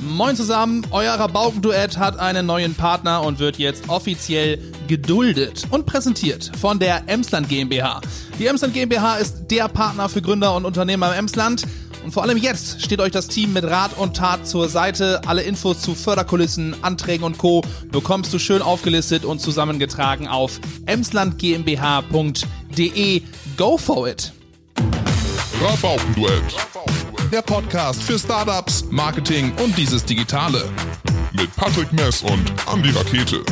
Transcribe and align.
Moin 0.00 0.36
zusammen, 0.36 0.86
euer 0.92 1.14
Rabaukenduett 1.14 1.98
hat 1.98 2.20
einen 2.20 2.46
neuen 2.46 2.74
Partner 2.74 3.22
und 3.22 3.40
wird 3.40 3.58
jetzt 3.58 3.88
offiziell 3.88 4.60
geduldet 4.86 5.64
und 5.70 5.86
präsentiert 5.86 6.52
von 6.60 6.78
der 6.78 7.08
Emsland 7.08 7.48
GmbH. 7.48 8.00
Die 8.38 8.46
Emsland 8.46 8.74
GmbH 8.74 9.16
ist 9.16 9.48
der 9.48 9.66
Partner 9.68 10.08
für 10.08 10.22
Gründer 10.22 10.54
und 10.54 10.64
Unternehmer 10.64 11.12
im 11.12 11.18
Emsland. 11.18 11.66
Und 12.04 12.12
vor 12.12 12.22
allem 12.22 12.38
jetzt 12.38 12.80
steht 12.80 13.00
euch 13.00 13.10
das 13.10 13.26
Team 13.26 13.52
mit 13.52 13.64
Rat 13.64 13.98
und 13.98 14.16
Tat 14.16 14.46
zur 14.46 14.68
Seite. 14.68 15.20
Alle 15.26 15.42
Infos 15.42 15.80
zu 15.80 15.96
Förderkulissen, 15.96 16.76
Anträgen 16.82 17.24
und 17.24 17.36
Co. 17.36 17.64
bekommst 17.90 18.32
du 18.32 18.38
schön 18.38 18.62
aufgelistet 18.62 19.24
und 19.24 19.40
zusammengetragen 19.40 20.28
auf 20.28 20.60
emslandgmbh.de. 20.86 23.22
Go 23.56 23.76
for 23.76 24.08
it! 24.08 24.32
Rabaukenduett. 25.60 26.54
Der 27.32 27.42
Podcast 27.42 28.02
für 28.02 28.18
Startups, 28.18 28.86
Marketing 28.90 29.52
und 29.62 29.76
dieses 29.76 30.02
Digitale. 30.02 30.64
Mit 31.32 31.54
Patrick 31.56 31.92
Mess 31.92 32.22
und 32.22 32.52
Andy 32.72 32.90
Rakete. 32.90 33.44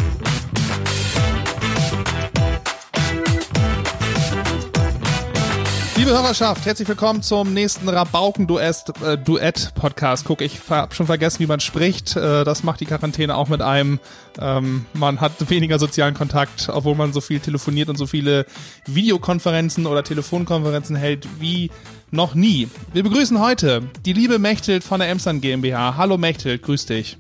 Liebe 6.06 6.19
Hörerschaft, 6.19 6.65
herzlich 6.65 6.87
willkommen 6.87 7.20
zum 7.20 7.52
nächsten 7.52 7.88
Rabauken-Duett-Podcast. 7.88 10.24
Guck, 10.24 10.41
ich 10.41 10.60
habe 10.70 10.95
schon 10.95 11.06
vergessen, 11.06 11.41
wie 11.41 11.48
man 11.48 11.59
spricht. 11.59 12.15
Äh, 12.15 12.45
das 12.45 12.62
macht 12.62 12.79
die 12.79 12.87
Quarantäne 12.87 13.37
auch 13.37 13.48
mit 13.48 13.60
einem. 13.60 13.98
Ähm, 14.38 14.87
man 14.92 15.20
hat 15.20 15.32
weniger 15.51 15.80
sozialen 15.80 16.15
Kontakt, 16.15 16.69
obwohl 16.73 16.95
man 16.95 17.12
so 17.12 17.20
viel 17.20 17.41
telefoniert 17.41 17.88
und 17.88 17.96
so 17.96 18.06
viele 18.06 18.46
Videokonferenzen 18.87 19.84
oder 19.84 20.05
Telefonkonferenzen 20.05 20.95
hält 20.95 21.27
wie 21.41 21.73
noch 22.12 22.37
nie. 22.37 22.68
Wir 22.93 23.02
begrüßen 23.02 23.41
heute 23.41 23.82
die 24.04 24.12
liebe 24.12 24.38
Mechthild 24.38 24.84
von 24.84 25.01
der 25.01 25.09
Emsland 25.09 25.43
GmbH. 25.43 25.96
Hallo 25.96 26.18
Mechthild, 26.18 26.62
grüß 26.62 26.87
dich. 26.87 27.18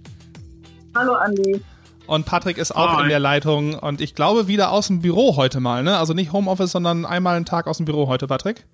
Hallo 0.94 1.14
Andi. 1.14 1.60
Und 2.06 2.26
Patrick 2.26 2.58
ist 2.58 2.72
auch 2.72 2.96
Hi. 2.96 3.04
in 3.04 3.08
der 3.08 3.18
Leitung 3.18 3.74
und 3.74 4.00
ich 4.00 4.14
glaube 4.14 4.48
wieder 4.48 4.70
aus 4.70 4.88
dem 4.88 5.00
Büro 5.00 5.36
heute 5.36 5.60
mal, 5.60 5.82
ne? 5.82 5.96
Also 5.96 6.14
nicht 6.14 6.32
Homeoffice, 6.32 6.72
sondern 6.72 7.04
einmal 7.04 7.36
einen 7.36 7.44
Tag 7.44 7.66
aus 7.66 7.78
dem 7.78 7.86
Büro 7.86 8.08
heute, 8.08 8.26
Patrick. 8.26 8.64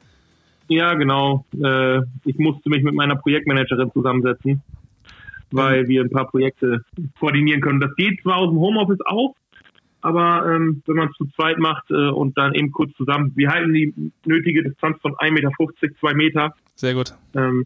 Ja, 0.68 0.94
genau. 0.94 1.44
Äh, 1.52 2.00
ich 2.24 2.38
musste 2.38 2.68
mich 2.68 2.82
mit 2.82 2.94
meiner 2.94 3.16
Projektmanagerin 3.16 3.90
zusammensetzen, 3.92 4.62
weil 5.50 5.88
wir 5.88 6.02
ein 6.02 6.10
paar 6.10 6.28
Projekte 6.28 6.84
koordinieren 7.18 7.60
können. 7.60 7.80
Das 7.80 7.94
geht 7.96 8.22
zwar 8.22 8.36
aus 8.36 8.50
dem 8.50 8.58
Homeoffice 8.58 9.00
auch, 9.06 9.34
aber 10.02 10.46
ähm, 10.46 10.82
wenn 10.86 10.96
man 10.96 11.08
es 11.08 11.16
zu 11.16 11.26
zweit 11.34 11.58
macht 11.58 11.90
äh, 11.90 12.10
und 12.10 12.36
dann 12.36 12.54
eben 12.54 12.70
kurz 12.70 12.92
zusammen, 12.96 13.32
wir 13.34 13.50
halten 13.50 13.72
die 13.72 13.94
nötige 14.24 14.62
Distanz 14.62 15.00
von 15.00 15.14
1,50 15.14 15.30
Meter, 15.32 15.50
2 16.00 16.14
Meter, 16.14 16.54
Sehr 16.74 16.94
gut. 16.94 17.14
ähm, 17.34 17.64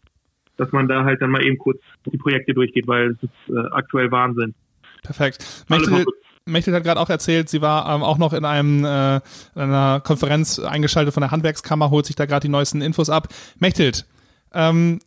dass 0.57 0.71
man 0.71 0.87
da 0.87 1.03
halt 1.03 1.21
dann 1.21 1.31
mal 1.31 1.45
eben 1.45 1.57
kurz 1.57 1.79
die 2.05 2.17
Projekte 2.17 2.53
durchgeht, 2.53 2.87
weil 2.87 3.11
es 3.11 3.23
ist 3.23 3.55
äh, 3.55 3.67
aktuell 3.71 4.11
Wahnsinn. 4.11 4.53
Perfekt. 5.03 5.45
Mechthild. 5.67 6.07
Mechthild 6.45 6.75
hat 6.77 6.83
gerade 6.83 6.99
auch 6.99 7.09
erzählt, 7.09 7.49
sie 7.49 7.61
war 7.61 7.93
ähm, 7.93 8.03
auch 8.03 8.17
noch 8.17 8.31
in 8.31 8.45
einem 8.45 8.85
äh, 8.85 9.17
in 9.17 9.21
einer 9.61 9.99
Konferenz 9.99 10.59
eingeschaltet 10.59 11.13
von 11.13 11.21
der 11.21 11.31
Handwerkskammer, 11.31 11.89
holt 11.89 12.05
sich 12.05 12.15
da 12.15 12.25
gerade 12.25 12.47
die 12.47 12.51
neuesten 12.51 12.81
Infos 12.81 13.09
ab. 13.09 13.27
Mechthild, 13.59 14.05
ähm, 14.53 14.99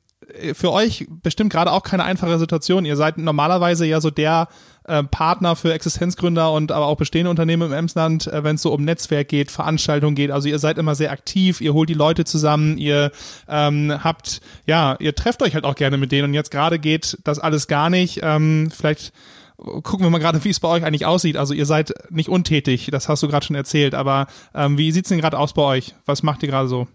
für 0.53 0.73
euch 0.73 1.07
bestimmt 1.23 1.53
gerade 1.53 1.73
auch 1.73 1.83
keine 1.83 2.05
einfache 2.05 2.39
Situation. 2.39 2.85
Ihr 2.85 2.97
seid 2.97 3.19
normalerweise 3.19 3.87
ja 3.87 4.01
so 4.01 4.11
der 4.11 4.49
äh, 4.85 5.03
Partner 5.03 5.57
für 5.57 5.73
Existenzgründer 5.73 6.53
und 6.53 6.73
aber 6.73 6.87
auch 6.87 6.97
bestehende 6.97 7.31
Unternehmen 7.31 7.69
im 7.69 7.73
Emsland, 7.73 8.27
äh, 8.27 8.45
wenn 8.45 8.57
es 8.57 8.63
so 8.63 8.73
um 8.73 8.85
Netzwerk 8.85 9.29
geht, 9.29 9.51
Veranstaltungen 9.51 10.15
geht. 10.15 10.31
Also 10.31 10.49
ihr 10.49 10.59
seid 10.59 10.79
immer 10.79 10.95
sehr 10.95 11.11
aktiv, 11.11 11.61
ihr 11.61 11.75
holt 11.75 11.89
die 11.89 11.95
Leute 11.95 12.25
zusammen, 12.25 12.79
ihr 12.79 13.11
ähm, 13.49 13.93
habt, 14.05 14.41
ja, 14.67 14.97
ihr 15.01 15.15
trefft 15.15 15.43
euch 15.43 15.55
halt 15.55 15.65
auch 15.65 15.75
gerne 15.75 15.97
mit 15.97 16.13
denen 16.13 16.29
und 16.29 16.35
jetzt 16.35 16.51
gerade 16.51 16.79
geht 16.79 17.19
das 17.25 17.39
alles 17.39 17.67
gar 17.67 17.91
nicht. 17.91 18.21
Ähm, 18.23 18.71
vielleicht 18.71 19.13
gucken 19.83 20.01
wir 20.01 20.11
mal 20.11 20.19
gerade, 20.19 20.43
wie 20.45 20.51
es 20.51 20.61
bei 20.61 20.69
euch 20.69 20.85
eigentlich 20.85 21.07
aussieht. 21.07 21.37
Also 21.37 21.55
ihr 21.55 21.67
seid 21.67 21.93
nicht 22.11 22.29
untätig, 22.29 22.89
das 22.91 23.09
hast 23.09 23.23
du 23.23 23.29
gerade 23.29 23.45
schon 23.45 23.57
erzählt, 23.57 23.95
aber 23.95 24.27
ähm, 24.55 24.79
wie 24.79 24.91
sieht's 24.93 25.09
denn 25.09 25.21
gerade 25.21 25.39
aus 25.39 25.55
bei 25.55 25.63
euch? 25.63 25.95
Was 26.07 26.23
macht 26.23 26.43
ihr 26.43 26.49
gerade 26.49 26.69
so? 26.69 26.87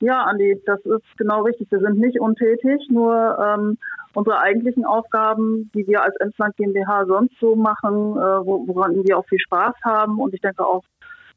Ja, 0.00 0.24
Andi, 0.24 0.60
das 0.66 0.80
ist 0.80 1.16
genau 1.16 1.42
richtig. 1.42 1.70
Wir 1.70 1.78
sind 1.78 1.98
nicht 1.98 2.18
untätig, 2.18 2.80
nur 2.88 3.38
ähm, 3.38 3.78
unsere 4.14 4.38
eigentlichen 4.38 4.84
Aufgaben, 4.84 5.70
die 5.74 5.86
wir 5.86 6.02
als 6.02 6.16
Emsland 6.16 6.56
GmbH 6.56 7.06
sonst 7.06 7.34
so 7.40 7.54
machen, 7.54 8.16
äh, 8.16 8.44
wo, 8.44 8.66
woran 8.66 8.94
wir 9.04 9.18
auch 9.18 9.26
viel 9.28 9.38
Spaß 9.38 9.74
haben 9.84 10.18
und 10.18 10.34
ich 10.34 10.40
denke 10.40 10.66
auch 10.66 10.82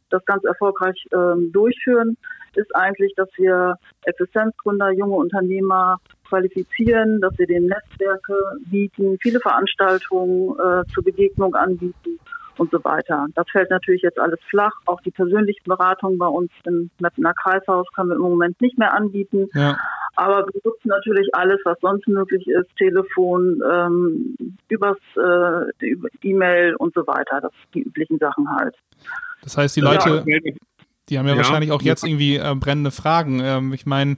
das 0.09 0.23
ganz 0.25 0.43
erfolgreich 0.43 1.05
ähm, 1.13 1.51
durchführen, 1.51 2.17
ist 2.55 2.75
eigentlich, 2.75 3.13
dass 3.15 3.29
wir 3.37 3.77
Existenzgründer, 4.03 4.91
junge 4.91 5.15
Unternehmer 5.15 5.97
qualifizieren, 6.27 7.21
dass 7.21 7.37
wir 7.37 7.47
den 7.47 7.67
Netzwerke 7.67 8.33
bieten, 8.65 9.17
viele 9.21 9.39
Veranstaltungen 9.39 10.51
äh, 10.59 10.83
zur 10.93 11.03
Begegnung 11.03 11.55
anbieten 11.55 12.19
und 12.57 12.71
so 12.71 12.83
weiter. 12.83 13.27
Das 13.35 13.45
fällt 13.51 13.69
natürlich 13.69 14.01
jetzt 14.01 14.19
alles 14.19 14.39
flach. 14.49 14.71
Auch 14.85 15.01
die 15.01 15.11
persönlichen 15.11 15.63
Beratungen 15.65 16.17
bei 16.17 16.27
uns 16.27 16.51
im 16.65 16.89
Mettener 16.99 17.33
Kreishaus 17.33 17.85
können 17.95 18.09
wir 18.09 18.15
im 18.15 18.21
Moment 18.21 18.59
nicht 18.61 18.77
mehr 18.77 18.93
anbieten. 18.93 19.47
Ja. 19.53 19.77
Aber 20.15 20.45
wir 20.47 20.61
nutzen 20.63 20.87
natürlich 20.87 21.27
alles, 21.33 21.59
was 21.65 21.77
sonst 21.81 22.07
möglich 22.07 22.47
ist, 22.47 22.69
Telefon, 22.77 23.61
ähm, 23.69 24.37
übers 24.69 24.97
äh, 25.17 25.85
über 25.85 26.07
E-Mail 26.23 26.75
und 26.75 26.93
so 26.93 27.05
weiter. 27.05 27.41
Das 27.41 27.51
sind 27.51 27.75
die 27.75 27.81
üblichen 27.81 28.17
Sachen 28.19 28.47
halt. 28.55 28.75
Das 29.43 29.57
heißt, 29.57 29.75
die 29.75 29.81
Ja, 29.81 29.91
Leute, 29.91 30.19
aktuell- 30.19 30.55
die 31.09 31.19
haben 31.19 31.25
ja, 31.27 31.33
Ja. 31.33 31.37
wahrscheinlich 31.37 31.71
auch 31.71 31.81
jetzt 31.81 32.05
irgendwie 32.05 32.37
äh, 32.37 32.55
brennende 32.57 32.91
Fragen. 32.91 33.41
Ähm, 33.43 33.73
ich 33.73 33.85
meine, 33.85 34.15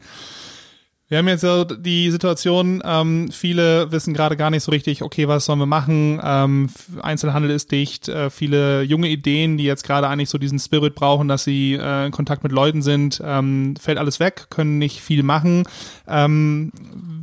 wir 1.09 1.19
haben 1.19 1.28
jetzt 1.29 1.41
so 1.41 1.63
die 1.63 2.12
Situation, 2.12 2.81
ähm, 2.84 3.31
viele 3.31 3.91
wissen 3.94 4.13
gerade 4.13 4.35
gar 4.35 4.50
nicht 4.50 4.63
so 4.63 4.72
richtig, 4.72 5.03
okay, 5.03 5.28
was 5.29 5.45
sollen 5.45 5.59
wir 5.59 5.66
machen? 5.66 6.19
Ähm, 6.22 6.69
Einzelhandel 7.01 7.51
ist 7.51 7.72
dicht, 7.72 8.09
äh, 8.09 8.29
viele 8.29 8.81
junge 8.81 9.07
Ideen, 9.07 9.57
die 9.57 9.63
jetzt 9.63 9.85
gerade 9.85 10.09
eigentlich 10.09 10.29
so 10.29 10.38
diesen 10.38 10.59
Spirit 10.59 10.95
brauchen, 10.95 11.29
dass 11.29 11.45
sie 11.45 11.75
äh, 11.75 12.07
in 12.07 12.12
Kontakt 12.12 12.44
mit 12.44 12.51
Leuten 12.51 12.81
sind, 12.81 13.22
ähm, 13.23 13.75
fällt 13.78 14.00
alles 14.00 14.19
weg, 14.19 14.47
können 14.50 14.79
nicht 14.79 15.01
viel 15.01 15.23
machen. 15.23 15.63
Ähm, 16.07 16.73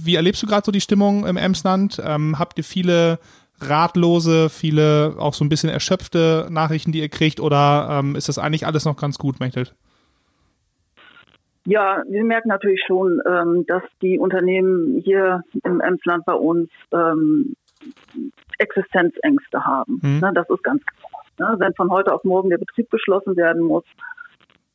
wie 0.03 0.15
erlebst 0.15 0.43
du 0.43 0.47
gerade 0.47 0.65
so 0.65 0.73
die 0.73 0.81
Stimmung 0.81 1.27
im 1.27 1.37
Emsland? 1.37 2.01
Ähm, 2.03 2.39
habt 2.39 2.57
ihr 2.57 2.65
viele 2.65 3.19
ratlose, 3.61 4.49
viele 4.49 5.15
auch 5.19 5.35
so 5.35 5.45
ein 5.45 5.51
bisschen 5.51 5.69
erschöpfte 5.69 6.49
Nachrichten, 6.51 6.93
die 6.93 7.01
ihr 7.01 7.11
kriegt, 7.11 7.39
oder 7.39 7.89
ähm, 7.91 8.17
ist 8.17 8.31
das 8.31 8.39
eigentlich 8.39 8.67
alles 8.67 8.87
noch 8.87 8.97
ganz 8.97 9.19
gut, 9.19 9.41
Mechthild? 9.41 9.75
Ja, 11.67 12.03
wir 12.07 12.25
merken 12.25 12.49
natürlich 12.49 12.83
schon, 12.87 13.21
ähm, 13.27 13.65
dass 13.67 13.83
die 14.03 14.19
Unternehmen 14.19 15.01
hier 15.01 15.43
im 15.65 15.81
Emsland 15.81 16.25
bei 16.27 16.35
uns 16.35 16.69
ähm, 16.93 17.55
Existenzängste 18.59 19.65
haben. 19.65 20.01
Mhm. 20.03 20.21
Ne, 20.21 20.33
das 20.35 20.49
ist 20.51 20.63
ganz 20.63 20.83
klar. 20.85 21.51
Ne? 21.53 21.57
Wenn 21.59 21.75
von 21.75 21.91
heute 21.91 22.13
auf 22.13 22.23
morgen 22.25 22.51
der 22.51 22.59
Betrieb 22.59 22.91
geschlossen 22.91 23.37
werden 23.37 23.63
muss, 23.63 23.85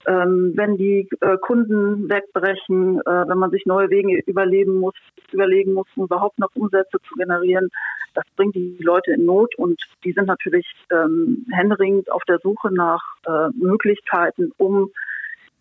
ähm, 0.07 0.53
wenn 0.55 0.77
die 0.77 1.07
äh, 1.21 1.37
Kunden 1.37 2.09
wegbrechen, 2.09 3.01
äh, 3.01 3.27
wenn 3.27 3.37
man 3.37 3.51
sich 3.51 3.65
neue 3.65 3.89
Wege 3.89 4.21
überleben 4.25 4.79
muss, 4.79 4.95
überlegen 5.31 5.73
muss, 5.73 5.87
um 5.95 6.05
überhaupt 6.05 6.39
noch 6.39 6.49
Umsätze 6.55 6.97
zu 7.07 7.15
generieren, 7.15 7.69
das 8.15 8.23
bringt 8.35 8.55
die 8.55 8.77
Leute 8.79 9.11
in 9.11 9.25
Not 9.25 9.55
und 9.57 9.79
die 10.03 10.13
sind 10.13 10.25
natürlich 10.25 10.65
ähm, 10.91 11.45
händeringend 11.51 12.11
auf 12.11 12.23
der 12.27 12.39
Suche 12.39 12.73
nach 12.73 13.01
äh, 13.25 13.49
Möglichkeiten, 13.53 14.51
um 14.57 14.89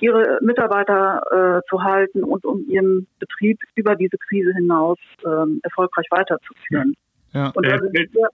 ihre 0.01 0.39
Mitarbeiter 0.43 1.23
äh, 1.59 1.69
zu 1.69 1.83
halten 1.83 2.23
und 2.25 2.45
um 2.45 2.65
ihren 2.69 3.07
Betrieb 3.19 3.59
über 3.75 3.97
diese 3.97 4.17
Krise 4.29 4.53
hinaus 4.55 4.99
ähm, 5.25 5.61
erfolgreich 5.63 6.07
weiterzuführen. 6.11 6.95
Ja. 7.33 7.51
Und 7.55 7.65
Äh, 7.67 7.79
wir, 7.81 8.29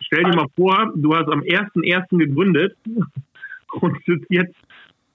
Stell 0.00 0.24
dir 0.24 0.36
mal 0.36 0.46
vor, 0.56 0.92
du 0.94 1.14
hast 1.14 1.28
am 1.28 1.40
1.1. 1.40 2.18
gegründet 2.18 2.76
und 3.80 3.98
sitzt 4.06 4.26
jetzt, 4.30 4.54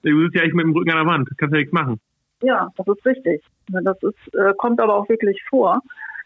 du 0.03 0.23
sitzt 0.23 0.35
ja 0.35 0.43
echt 0.43 0.53
mit 0.53 0.65
dem 0.65 0.73
Rücken 0.73 0.91
an 0.91 0.97
der 0.97 1.05
Wand, 1.05 1.29
kannst 1.37 1.53
ja 1.53 1.59
nichts 1.59 1.73
machen. 1.73 1.99
ja, 2.41 2.67
das 2.75 2.87
ist 2.87 3.05
richtig. 3.05 3.41
Das 3.69 3.97
ist, 4.03 4.35
äh, 4.35 4.53
kommt 4.57 4.81
aber 4.81 4.95
auch 4.95 5.07
wirklich 5.07 5.41
vor, 5.49 5.79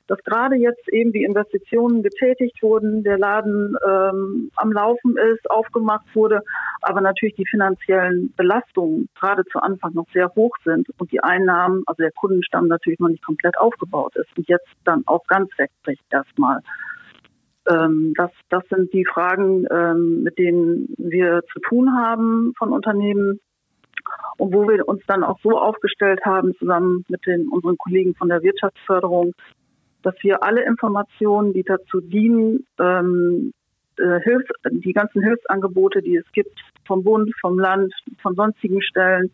dass 0.07 0.23
gerade 0.23 0.55
jetzt 0.55 0.87
eben 0.89 1.11
die 1.11 1.23
Investitionen 1.23 2.01
getätigt 2.03 2.61
wurden, 2.61 3.03
der 3.03 3.17
Laden 3.17 3.75
ähm, 3.87 4.51
am 4.55 4.71
Laufen 4.71 5.17
ist, 5.17 5.49
aufgemacht 5.51 6.05
wurde, 6.13 6.41
aber 6.81 7.01
natürlich 7.01 7.35
die 7.35 7.45
finanziellen 7.45 8.33
Belastungen 8.35 9.09
gerade 9.19 9.43
zu 9.45 9.59
Anfang 9.59 9.93
noch 9.93 10.07
sehr 10.13 10.33
hoch 10.35 10.55
sind 10.63 10.87
und 10.97 11.11
die 11.11 11.21
Einnahmen, 11.21 11.83
also 11.85 12.01
der 12.01 12.11
Kundenstamm 12.11 12.67
natürlich 12.67 12.99
noch 12.99 13.09
nicht 13.09 13.25
komplett 13.25 13.57
aufgebaut 13.57 14.15
ist 14.15 14.29
und 14.37 14.47
jetzt 14.47 14.69
dann 14.85 15.03
auch 15.05 15.25
ganz 15.27 15.49
wegbricht 15.57 16.05
erstmal. 16.09 16.61
Ähm, 17.69 18.13
das, 18.15 18.31
das 18.49 18.63
sind 18.69 18.93
die 18.93 19.05
Fragen, 19.05 19.65
ähm, 19.69 20.23
mit 20.23 20.37
denen 20.37 20.93
wir 20.97 21.41
zu 21.51 21.59
tun 21.59 21.93
haben 21.93 22.53
von 22.57 22.71
Unternehmen 22.71 23.39
und 24.37 24.53
wo 24.53 24.67
wir 24.67 24.87
uns 24.87 25.01
dann 25.07 25.23
auch 25.23 25.39
so 25.41 25.59
aufgestellt 25.59 26.21
haben, 26.23 26.53
zusammen 26.57 27.03
mit 27.09 27.25
den, 27.25 27.49
unseren 27.49 27.77
Kollegen 27.77 28.15
von 28.15 28.29
der 28.29 28.41
Wirtschaftsförderung, 28.41 29.33
dass 30.03 30.15
wir 30.21 30.43
alle 30.43 30.63
Informationen, 30.65 31.53
die 31.53 31.63
dazu 31.63 32.01
dienen, 32.01 32.65
ähm, 32.79 33.53
äh, 33.97 34.19
Hilfs 34.21 34.49
die 34.69 34.93
ganzen 34.93 35.21
Hilfsangebote, 35.21 36.01
die 36.01 36.17
es 36.17 36.31
gibt 36.31 36.59
vom 36.85 37.03
Bund, 37.03 37.31
vom 37.41 37.57
Land, 37.57 37.93
von 38.21 38.35
sonstigen 38.35 38.81
Stellen, 38.81 39.31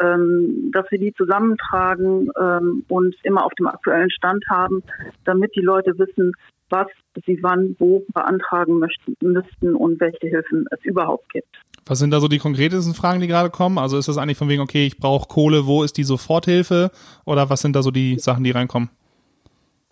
ähm, 0.00 0.70
dass 0.72 0.90
wir 0.90 0.98
die 0.98 1.12
zusammentragen 1.14 2.30
ähm, 2.40 2.84
und 2.88 3.14
immer 3.22 3.44
auf 3.44 3.52
dem 3.54 3.66
aktuellen 3.66 4.10
Stand 4.10 4.44
haben, 4.48 4.82
damit 5.24 5.54
die 5.54 5.60
Leute 5.60 5.98
wissen, 5.98 6.32
was 6.70 6.86
sie 7.26 7.38
wann 7.42 7.76
wo 7.78 8.04
beantragen 8.14 8.78
möchten, 8.78 9.14
müssten 9.20 9.74
und 9.74 10.00
welche 10.00 10.28
Hilfen 10.28 10.66
es 10.70 10.82
überhaupt 10.84 11.28
gibt. 11.32 11.60
Was 11.86 11.98
sind 11.98 12.12
da 12.12 12.20
so 12.20 12.28
die 12.28 12.38
konkretesten 12.38 12.94
Fragen, 12.94 13.20
die 13.20 13.26
gerade 13.26 13.50
kommen? 13.50 13.78
Also 13.78 13.98
ist 13.98 14.08
das 14.08 14.18
eigentlich 14.18 14.38
von 14.38 14.48
wegen, 14.48 14.62
okay, 14.62 14.86
ich 14.86 14.98
brauche 14.98 15.28
Kohle, 15.28 15.66
wo 15.66 15.82
ist 15.82 15.96
die 15.96 16.04
Soforthilfe? 16.04 16.90
Oder 17.24 17.50
was 17.50 17.62
sind 17.62 17.74
da 17.74 17.82
so 17.82 17.90
die 17.90 18.18
Sachen, 18.18 18.44
die 18.44 18.52
reinkommen? 18.52 18.90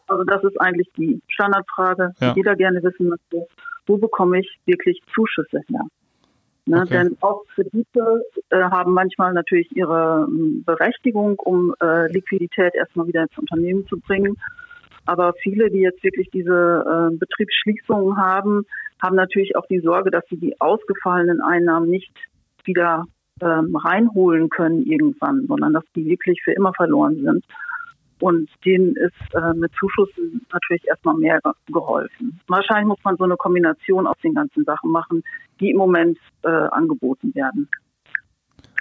Also 0.08 0.24
das 0.24 0.42
ist 0.44 0.60
eigentlich 0.60 0.88
die 0.96 1.20
Standardfrage, 1.28 2.12
ja. 2.20 2.32
die 2.32 2.40
jeder 2.40 2.56
gerne 2.56 2.82
wissen 2.82 3.08
möchte. 3.08 3.46
Wo 3.86 3.96
bekomme 3.96 4.40
ich 4.40 4.58
wirklich 4.66 5.00
Zuschüsse 5.14 5.60
her? 5.68 5.82
Ne, 6.66 6.82
okay. 6.82 6.88
Denn 6.90 7.16
auch 7.20 7.44
Kredite 7.54 8.22
äh, 8.50 8.60
haben 8.60 8.92
manchmal 8.92 9.32
natürlich 9.32 9.74
ihre 9.74 10.26
ähm, 10.28 10.64
Berechtigung, 10.66 11.38
um 11.38 11.74
äh, 11.80 12.12
Liquidität 12.12 12.74
erstmal 12.74 13.06
wieder 13.06 13.22
ins 13.22 13.38
Unternehmen 13.38 13.86
zu 13.86 13.98
bringen. 13.98 14.36
Aber 15.06 15.32
viele, 15.42 15.70
die 15.70 15.78
jetzt 15.78 16.04
wirklich 16.04 16.28
diese 16.30 17.10
äh, 17.12 17.16
Betriebsschließungen 17.16 18.18
haben, 18.18 18.66
haben 19.02 19.16
natürlich 19.16 19.56
auch 19.56 19.66
die 19.66 19.80
Sorge, 19.80 20.10
dass 20.10 20.24
sie 20.28 20.36
die 20.36 20.60
ausgefallenen 20.60 21.40
Einnahmen 21.40 21.88
nicht 21.88 22.12
wieder 22.64 23.06
ähm, 23.40 23.74
reinholen 23.74 24.50
können 24.50 24.84
irgendwann, 24.84 25.46
sondern 25.46 25.72
dass 25.72 25.84
die 25.94 26.04
wirklich 26.04 26.42
für 26.42 26.52
immer 26.52 26.74
verloren 26.74 27.22
sind. 27.22 27.44
Und 28.20 28.48
denen 28.64 28.96
ist 28.96 29.34
äh, 29.34 29.54
mit 29.54 29.72
Zuschüssen 29.78 30.44
natürlich 30.52 30.86
erstmal 30.88 31.16
mehr 31.16 31.40
geholfen. 31.68 32.40
Wahrscheinlich 32.48 32.88
muss 32.88 32.98
man 33.04 33.16
so 33.16 33.24
eine 33.24 33.36
Kombination 33.36 34.06
aus 34.06 34.16
den 34.22 34.34
ganzen 34.34 34.64
Sachen 34.64 34.90
machen, 34.90 35.22
die 35.60 35.70
im 35.70 35.76
Moment 35.76 36.18
äh, 36.42 36.48
angeboten 36.48 37.34
werden. 37.34 37.68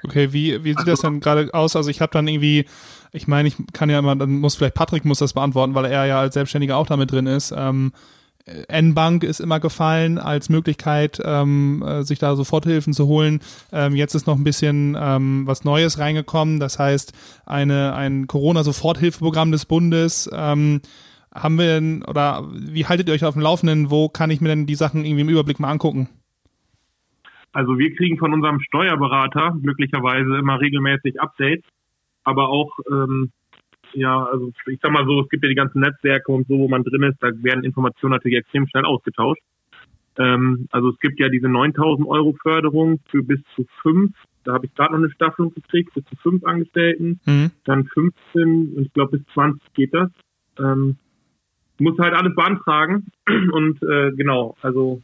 Okay, 0.03 0.31
wie, 0.31 0.63
wie 0.63 0.73
sieht 0.73 0.87
das 0.87 1.01
denn 1.01 1.19
gerade 1.19 1.49
aus? 1.53 1.75
Also 1.75 1.89
ich 1.89 2.01
habe 2.01 2.11
dann 2.11 2.27
irgendwie, 2.27 2.65
ich 3.11 3.27
meine, 3.27 3.47
ich 3.47 3.55
kann 3.73 3.89
ja 3.89 3.99
immer, 3.99 4.15
dann 4.15 4.39
muss 4.39 4.55
vielleicht 4.55 4.75
Patrick 4.75 5.05
muss 5.05 5.19
das 5.19 5.33
beantworten, 5.33 5.73
weil 5.75 5.85
er 5.85 6.05
ja 6.05 6.19
als 6.19 6.35
Selbstständiger 6.35 6.77
auch 6.77 6.87
damit 6.87 7.11
drin 7.11 7.25
ist. 7.25 7.53
Ähm, 7.55 7.91
N-Bank 8.67 9.23
ist 9.23 9.39
immer 9.39 9.59
gefallen 9.59 10.17
als 10.17 10.49
Möglichkeit, 10.49 11.21
ähm, 11.23 11.83
äh, 11.85 12.03
sich 12.03 12.19
da 12.19 12.35
Soforthilfen 12.35 12.93
zu 12.93 13.07
holen. 13.07 13.41
Ähm, 13.71 13.95
jetzt 13.95 14.15
ist 14.15 14.27
noch 14.27 14.37
ein 14.37 14.43
bisschen 14.43 14.95
ähm, 14.99 15.43
was 15.45 15.65
Neues 15.65 15.99
reingekommen. 15.99 16.59
Das 16.59 16.79
heißt, 16.79 17.13
eine, 17.45 17.93
ein 17.95 18.27
Corona-Soforthilfeprogramm 18.27 19.51
des 19.51 19.65
Bundes. 19.65 20.29
Ähm, 20.33 20.81
haben 21.33 21.57
wir 21.57 21.65
denn, 21.65 22.03
oder 22.03 22.47
wie 22.51 22.85
haltet 22.85 23.07
ihr 23.07 23.13
euch 23.13 23.25
auf 23.25 23.33
dem 23.33 23.43
Laufenden? 23.43 23.91
Wo 23.91 24.09
kann 24.09 24.31
ich 24.31 24.41
mir 24.41 24.49
denn 24.49 24.65
die 24.65 24.75
Sachen 24.75 25.05
irgendwie 25.05 25.21
im 25.21 25.29
Überblick 25.29 25.59
mal 25.59 25.69
angucken? 25.69 26.09
Also 27.51 27.77
wir 27.77 27.95
kriegen 27.95 28.17
von 28.17 28.33
unserem 28.33 28.59
Steuerberater 28.59 29.55
glücklicherweise 29.61 30.37
immer 30.37 30.59
regelmäßig 30.59 31.19
Updates, 31.19 31.65
aber 32.23 32.49
auch 32.49 32.71
ähm, 32.91 33.31
ja, 33.93 34.23
also 34.25 34.51
ich 34.67 34.79
sag 34.81 34.91
mal 34.91 35.05
so, 35.05 35.21
es 35.21 35.29
gibt 35.29 35.43
ja 35.43 35.49
die 35.49 35.55
ganzen 35.55 35.81
Netzwerke 35.81 36.31
und 36.31 36.47
so, 36.47 36.57
wo 36.57 36.67
man 36.67 36.83
drin 36.83 37.03
ist, 37.03 37.17
da 37.21 37.29
werden 37.41 37.63
Informationen 37.63 38.13
natürlich 38.13 38.39
extrem 38.39 38.67
schnell 38.67 38.85
ausgetauscht. 38.85 39.41
Ähm, 40.17 40.67
also 40.71 40.89
es 40.89 40.99
gibt 40.99 41.19
ja 41.19 41.29
diese 41.29 41.47
9000 41.47 42.07
Euro 42.07 42.33
Förderung 42.41 42.99
für 43.09 43.23
bis 43.23 43.39
zu 43.55 43.65
fünf, 43.81 44.13
da 44.43 44.53
habe 44.53 44.65
ich 44.65 44.73
gerade 44.75 44.93
noch 44.93 44.99
eine 44.99 45.11
Staffelung 45.11 45.53
gekriegt, 45.53 45.93
bis 45.93 46.05
zu 46.05 46.15
fünf 46.17 46.43
Angestellten, 46.43 47.19
mhm. 47.25 47.51
dann 47.65 47.85
15 47.85 48.73
und 48.75 48.85
ich 48.85 48.93
glaube 48.93 49.17
bis 49.17 49.27
20 49.33 49.61
geht 49.73 49.93
das. 49.93 50.09
Ähm, 50.57 50.97
muss 51.79 51.97
halt 51.99 52.13
alles 52.13 52.33
beantragen 52.35 53.07
und 53.51 53.81
äh, 53.83 54.11
genau, 54.13 54.55
also 54.61 55.01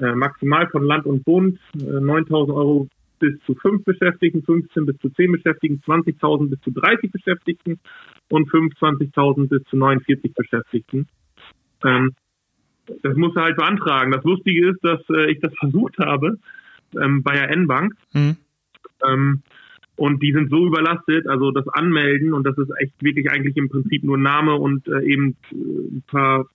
äh, 0.00 0.14
maximal 0.14 0.68
von 0.68 0.82
Land 0.82 1.06
und 1.06 1.24
Bund 1.24 1.58
äh, 1.74 2.00
9000 2.00 2.56
Euro 2.56 2.88
bis 3.22 3.38
zu 3.46 3.54
5 3.54 3.84
Beschäftigten, 3.84 4.42
15 4.42 4.84
bis 4.84 4.98
zu 4.98 5.08
10 5.08 5.30
Beschäftigten, 5.30 5.80
20.000 5.86 6.50
bis 6.50 6.60
zu 6.60 6.72
30 6.72 7.12
Beschäftigten 7.12 7.78
und 8.28 8.50
25.000 8.50 9.48
bis 9.48 9.62
zu 9.70 9.76
49 9.76 10.34
Beschäftigten. 10.34 11.06
Ähm, 11.84 12.14
das 13.02 13.16
muss 13.16 13.34
er 13.36 13.44
halt 13.44 13.56
beantragen. 13.56 14.10
Das 14.10 14.24
Lustige 14.24 14.70
ist, 14.70 14.80
dass 14.82 15.00
äh, 15.10 15.30
ich 15.30 15.38
das 15.40 15.54
versucht 15.56 15.98
habe 15.98 16.38
ähm, 17.00 17.22
bei 17.22 17.34
der 17.34 17.50
N-Bank. 17.50 17.94
Mhm. 18.12 18.36
Ähm, 19.06 19.42
und 19.94 20.20
die 20.20 20.32
sind 20.32 20.50
so 20.50 20.66
überlastet, 20.66 21.28
also 21.28 21.52
das 21.52 21.68
Anmelden, 21.68 22.32
und 22.32 22.44
das 22.44 22.58
ist 22.58 22.70
echt 22.80 22.94
wirklich 23.00 23.30
eigentlich 23.30 23.56
im 23.56 23.68
Prinzip 23.68 24.02
nur 24.02 24.18
Name 24.18 24.56
und 24.56 24.88
äh, 24.88 25.02
eben 25.04 25.36
äh, 25.52 25.54
ein 25.54 26.02
paar 26.08 26.46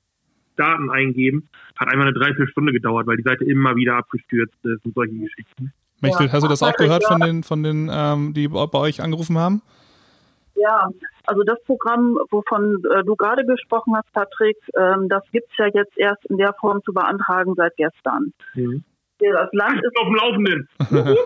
Daten 0.57 0.89
eingeben, 0.89 1.47
hat 1.77 1.87
einmal 1.87 2.07
eine 2.07 2.17
Dreiviertelstunde 2.17 2.73
gedauert, 2.73 3.07
weil 3.07 3.17
die 3.17 3.23
Seite 3.23 3.45
immer 3.45 3.77
wieder 3.77 3.95
abgestürzt 3.95 4.57
ist 4.65 4.83
und 4.83 4.95
solche 4.95 5.15
Geschichten. 5.15 5.71
Mechtel, 6.01 6.31
hast 6.31 6.43
du 6.43 6.47
das 6.47 6.61
auch 6.61 6.73
gehört 6.73 7.03
von 7.05 7.19
den, 7.19 7.43
von 7.43 7.63
den 7.63 7.89
ähm, 7.91 8.33
die 8.33 8.47
bei 8.47 8.67
euch 8.73 9.01
angerufen 9.01 9.37
haben? 9.37 9.61
Ja, 10.55 10.89
also 11.25 11.43
das 11.43 11.61
Programm, 11.65 12.17
wovon 12.31 12.83
äh, 12.91 13.03
du 13.03 13.15
gerade 13.15 13.45
gesprochen 13.45 13.95
hast, 13.95 14.11
Patrick, 14.13 14.57
ähm, 14.75 15.07
das 15.07 15.23
gibt 15.31 15.49
es 15.51 15.57
ja 15.57 15.67
jetzt 15.73 15.97
erst 15.97 16.25
in 16.25 16.37
der 16.37 16.53
Form 16.59 16.81
zu 16.83 16.93
beantragen 16.93 17.53
seit 17.55 17.75
gestern. 17.77 18.33
Mhm. 18.55 18.83
Das 19.19 19.49
Land 19.51 19.81
ist 19.83 19.97
auf 19.97 20.07
dem 20.07 20.15
Laufenden. 20.15 20.69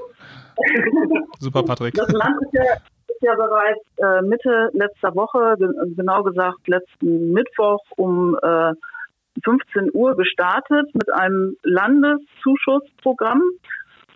Super, 1.40 1.64
Patrick. 1.64 1.94
Das 1.94 2.10
Land 2.12 2.36
ist 2.42 2.54
ja, 2.54 2.64
ist 2.64 3.22
ja 3.22 3.36
bereits 3.36 3.84
äh, 3.98 4.22
Mitte 4.22 4.70
letzter 4.74 5.14
Woche, 5.16 5.56
genau 5.96 6.24
gesagt 6.24 6.68
letzten 6.68 7.32
Mittwoch 7.32 7.84
um 7.98 8.38
äh, 8.42 8.74
15 9.44 9.92
Uhr 9.94 10.16
gestartet 10.16 10.94
mit 10.94 11.12
einem 11.14 11.56
Landeszuschussprogramm 11.64 13.42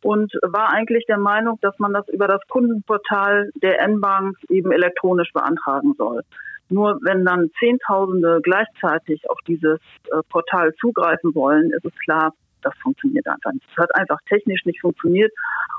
und 0.05 0.31
war 0.43 0.69
eigentlich 0.69 1.03
der 1.07 1.17
Meinung, 1.17 1.57
dass 1.61 1.79
man 1.79 1.91
das 1.91 2.07
über 2.09 2.27
das 2.27 2.41
Kundenportal 2.47 3.49
der 3.55 3.81
N-Bank 3.81 4.37
eben 4.49 4.71
elektronisch 4.71 5.33
beantragen 5.33 5.95
soll. 5.97 6.21
Nur 6.69 6.99
wenn 7.01 7.25
dann 7.25 7.49
Zehntausende 7.57 8.39
gleichzeitig 8.43 9.27
auf 9.27 9.39
dieses 9.47 9.79
äh, 10.11 10.21
Portal 10.29 10.75
zugreifen 10.75 11.33
wollen, 11.33 11.71
ist 11.71 11.85
es 11.85 11.95
klar, 12.03 12.33
das 12.61 12.75
funktioniert 12.83 13.25
einfach 13.25 13.51
nicht. 13.53 13.65
Es 13.71 13.77
hat 13.77 13.95
einfach 13.95 14.19
technisch 14.29 14.63
nicht 14.65 14.79
funktioniert 14.79 15.31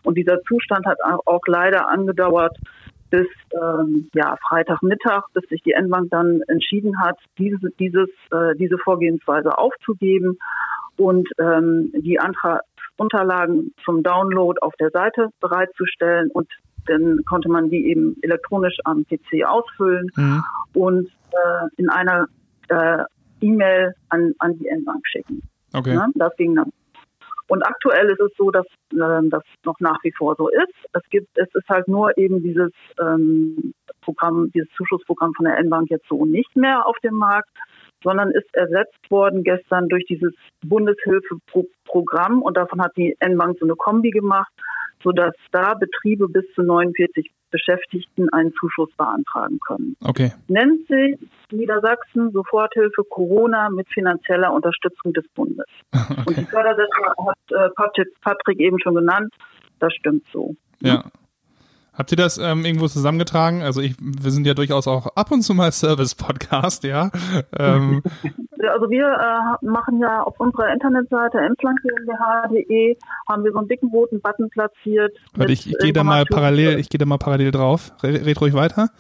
und 0.03 0.19
dieser 0.19 0.43
Zustand 0.43 0.87
hat 0.87 0.99
auch 1.05 1.43
leider 1.47 1.89
angedauert 1.89 2.57
bis 3.11 3.29
ähm, 3.55 4.09
ja, 4.13 4.37
Freitagmittag, 4.49 5.23
bis 5.35 5.45
sich 5.49 5.63
die 5.63 5.73
N-Bank 5.73 6.11
dann 6.11 6.43
entschieden 6.49 7.01
hat, 7.01 7.17
diese, 7.39 7.71
dieses, 7.79 8.09
äh, 8.33 8.57
diese 8.57 8.79
Vorgehensweise 8.79 9.57
aufzugeben 9.57 10.37
und 10.97 11.29
ähm, 11.39 11.93
die 11.95 12.19
Antrag, 12.19 12.63
Unterlagen 12.97 13.75
zum 13.85 14.03
Download 14.03 14.59
auf 14.61 14.75
der 14.81 14.91
Seite 14.91 15.29
bereitzustellen 15.41 16.31
und 16.31 16.49
dann 16.87 17.25
konnte 17.29 17.49
man 17.49 17.69
die 17.69 17.89
eben 17.89 18.17
elektronisch 18.23 18.77
am 18.85 19.05
PC 19.05 19.45
ausfüllen 19.45 20.11
mhm. 20.17 20.43
und 20.75 21.09
äh, 21.33 21.67
in 21.77 21.91
einer 21.91 22.29
äh, 22.69 23.05
E-Mail 23.41 23.95
an, 24.09 24.33
an 24.39 24.57
die 24.59 24.69
N-Bank 24.69 25.07
schicken. 25.07 25.43
Okay. 25.73 25.95
Ja, 25.95 26.07
das 26.15 26.35
ging 26.37 26.55
dann. 26.55 26.73
Und 27.49 27.65
aktuell 27.65 28.11
ist 28.11 28.21
es 28.21 28.33
so, 28.37 28.51
dass 28.51 28.67
äh, 28.93 29.29
das 29.29 29.43
noch 29.65 29.79
nach 29.79 30.03
wie 30.03 30.13
vor 30.13 30.35
so 30.37 30.49
ist. 30.49 30.75
Es 30.93 31.03
gibt, 31.11 31.29
es 31.39 31.49
ist 31.55 31.69
halt 31.69 31.87
nur 31.87 32.17
eben 32.19 32.43
dieses 32.43 32.73
ähm, 33.01 33.73
Programm, 34.01 34.51
dieses 34.53 34.69
Zuschussprogramm 34.77 35.33
von 35.35 35.45
der 35.45 35.59
N-Bank 35.59 35.91
jetzt 35.91 36.09
so 36.09 36.25
nicht 36.25 36.57
mehr 36.57 36.87
auf 36.87 36.97
dem 37.05 37.15
Markt 37.15 37.51
sondern 38.07 38.31
ist 38.31 38.55
ersetzt 38.55 39.11
worden 39.11 39.43
gestern 39.43 39.89
durch 39.89 40.07
dieses 40.07 40.33
Bundeshilfeprogramm 40.65 42.41
und 42.41 42.57
davon 42.57 42.81
hat 42.81 42.93
die 42.97 43.17
N-Bank 43.19 43.59
so 43.59 43.67
eine 43.67 43.75
Kombi 43.75 44.11
gemacht, 44.11 44.53
sodass 45.03 45.35
da 45.51 45.75
Betriebe 45.75 46.29
bis 46.29 46.45
zu 46.55 46.63
49 46.63 47.33
Beschäftigten 47.51 48.29
einen 48.33 48.53
Zuschuss 48.53 48.91
beantragen 48.97 49.59
können. 49.67 49.97
Okay. 50.05 50.33
Nennt 50.47 50.87
sich 50.87 51.17
Niedersachsen 51.51 52.31
Soforthilfe 52.31 53.03
Corona 53.11 53.71
mit 53.71 53.89
finanzieller 53.93 54.53
Unterstützung 54.53 55.13
des 55.13 55.27
Bundes. 55.35 55.67
Okay. 55.97 56.23
Und 56.27 56.39
die 56.39 56.45
Fördersätze 56.45 57.01
hat 57.77 57.99
äh, 57.99 58.05
Patrick 58.23 58.61
eben 58.61 58.79
schon 58.81 58.95
genannt. 58.95 59.33
Das 59.81 59.93
stimmt 59.95 60.25
so. 60.33 60.55
Ja. 60.81 61.05
Habt 61.97 62.13
ihr 62.13 62.17
das 62.17 62.39
ähm, 62.39 62.65
irgendwo 62.65 62.87
zusammengetragen? 62.89 63.63
Also 63.63 63.81
ich, 63.81 63.97
wir 63.99 64.31
sind 64.31 64.47
ja 64.47 64.55
durchaus 64.55 64.87
auch 64.87 65.07
ab 65.17 65.31
und 65.31 65.43
zu 65.43 65.55
mal 65.55 65.73
Service-Podcast, 65.73 66.85
ja. 66.85 67.11
Ähm. 67.59 68.03
Also 68.69 68.91
wir 68.91 69.07
äh, 69.07 69.67
machen 69.67 70.01
ja 70.01 70.23
auf 70.23 70.39
unserer 70.41 70.73
Internetseite 70.73 71.39
mflank.de 71.39 72.97
haben 73.29 73.45
wir 73.45 73.53
so 73.53 73.59
einen 73.59 73.69
dicken 73.69 73.91
roten 73.91 74.21
Button 74.21 74.51
platziert. 74.51 75.17
Warte, 75.35 75.53
ich, 75.53 75.71
ich 75.71 75.79
gehe 75.79 75.93
da 75.93 76.05
mal 76.05 76.25
parallel, 76.25 76.79
ich 76.79 76.89
gehe 76.89 76.99
da 76.99 77.07
mal 77.07 77.19
parallel 77.19 77.51
drauf. 77.51 77.93
Red 78.03 78.41
ruhig 78.41 78.55
weiter. 78.55 78.91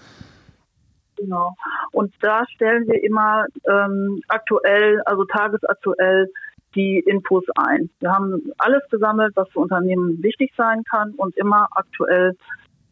Genau. 1.17 1.55
Und 1.93 2.15
da 2.21 2.45
stellen 2.55 2.87
wir 2.87 3.03
immer 3.03 3.47
ähm, 3.69 4.21
aktuell, 4.29 5.01
also 5.07 5.25
tagesaktuell 5.25 6.31
die 6.75 7.03
Infos 7.07 7.45
ein. 7.57 7.91
Wir 8.01 8.13
haben 8.13 8.53
alles 8.59 8.83
gesammelt, 8.91 9.33
was 9.35 9.49
für 9.51 9.61
Unternehmen 9.61 10.23
wichtig 10.23 10.53
sein 10.57 10.85
kann 10.85 11.13
und 11.17 11.37
immer 11.37 11.69
aktuell 11.73 12.37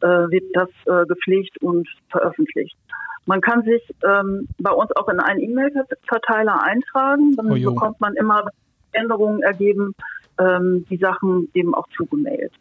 wird 0.06 0.44
das 0.54 0.68
äh, 0.87 1.06
gepflegt 1.06 1.61
und 1.62 1.88
veröffentlicht. 2.11 2.76
Man 3.26 3.40
kann 3.40 3.62
sich 3.62 3.82
ähm, 4.04 4.49
bei 4.58 4.70
uns 4.70 4.90
auch 4.96 5.08
in 5.08 5.18
einen 5.18 5.40
E-Mail-Verteiler 5.40 6.62
eintragen. 6.62 7.34
Dann 7.37 7.50
oh, 7.50 7.54
bekommt 7.54 8.00
man 8.00 8.14
immer 8.14 8.44
Änderungen 8.92 9.42
ergeben, 9.42 9.94
ähm, 10.38 10.84
die 10.90 10.99
Sachen 10.99 11.49
eben 11.54 11.75
auch 11.75 11.87
zugemailt. 11.96 12.52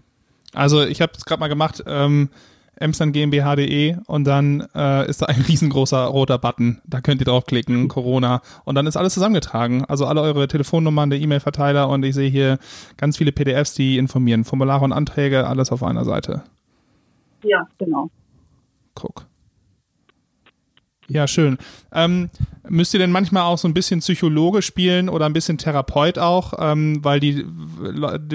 Also 0.53 0.83
ich 0.83 1.01
habe 1.01 1.13
es 1.17 1.25
gerade 1.25 1.39
mal 1.39 1.47
gemacht. 1.47 1.83
Ähm, 1.85 2.29
emslandgmbh.de 2.75 3.97
und 4.07 4.25
dann 4.25 4.67
äh, 4.73 5.07
ist 5.07 5.21
da 5.21 5.27
ein 5.27 5.41
riesengroßer 5.47 6.05
roter 6.05 6.38
Button. 6.38 6.81
Da 6.85 7.01
könnt 7.01 7.21
ihr 7.21 7.25
draufklicken, 7.25 7.88
Corona. 7.88 8.41
Und 8.65 8.75
dann 8.75 8.88
ist 8.88 8.97
alles 8.97 9.13
zusammengetragen. 9.13 9.85
Also 9.85 10.05
alle 10.05 10.21
eure 10.21 10.47
Telefonnummern, 10.47 11.09
der 11.09 11.19
E-Mail-Verteiler 11.19 11.88
und 11.89 12.03
ich 12.03 12.15
sehe 12.15 12.29
hier 12.29 12.57
ganz 12.97 13.17
viele 13.17 13.31
PDFs, 13.31 13.73
die 13.75 13.97
informieren. 13.97 14.43
Formulare 14.43 14.83
und 14.83 14.91
Anträge, 14.91 15.47
alles 15.47 15.71
auf 15.71 15.83
einer 15.83 16.03
Seite. 16.03 16.43
Ja, 17.43 17.67
genau. 17.77 18.09
Guck. 18.95 19.27
Ja, 21.13 21.27
schön. 21.27 21.60
Ähm, 21.91 22.32
müsst 22.67 22.96
ihr 22.96 23.00
denn 23.00 23.12
manchmal 23.12 23.43
auch 23.43 23.60
so 23.60 23.67
ein 23.67 23.75
bisschen 23.75 24.00
Psychologe 24.00 24.63
spielen 24.63 25.10
oder 25.10 25.27
ein 25.27 25.34
bisschen 25.34 25.60
Therapeut 25.60 26.17
auch, 26.17 26.53
ähm, 26.58 27.03
weil 27.03 27.20
die, 27.20 27.46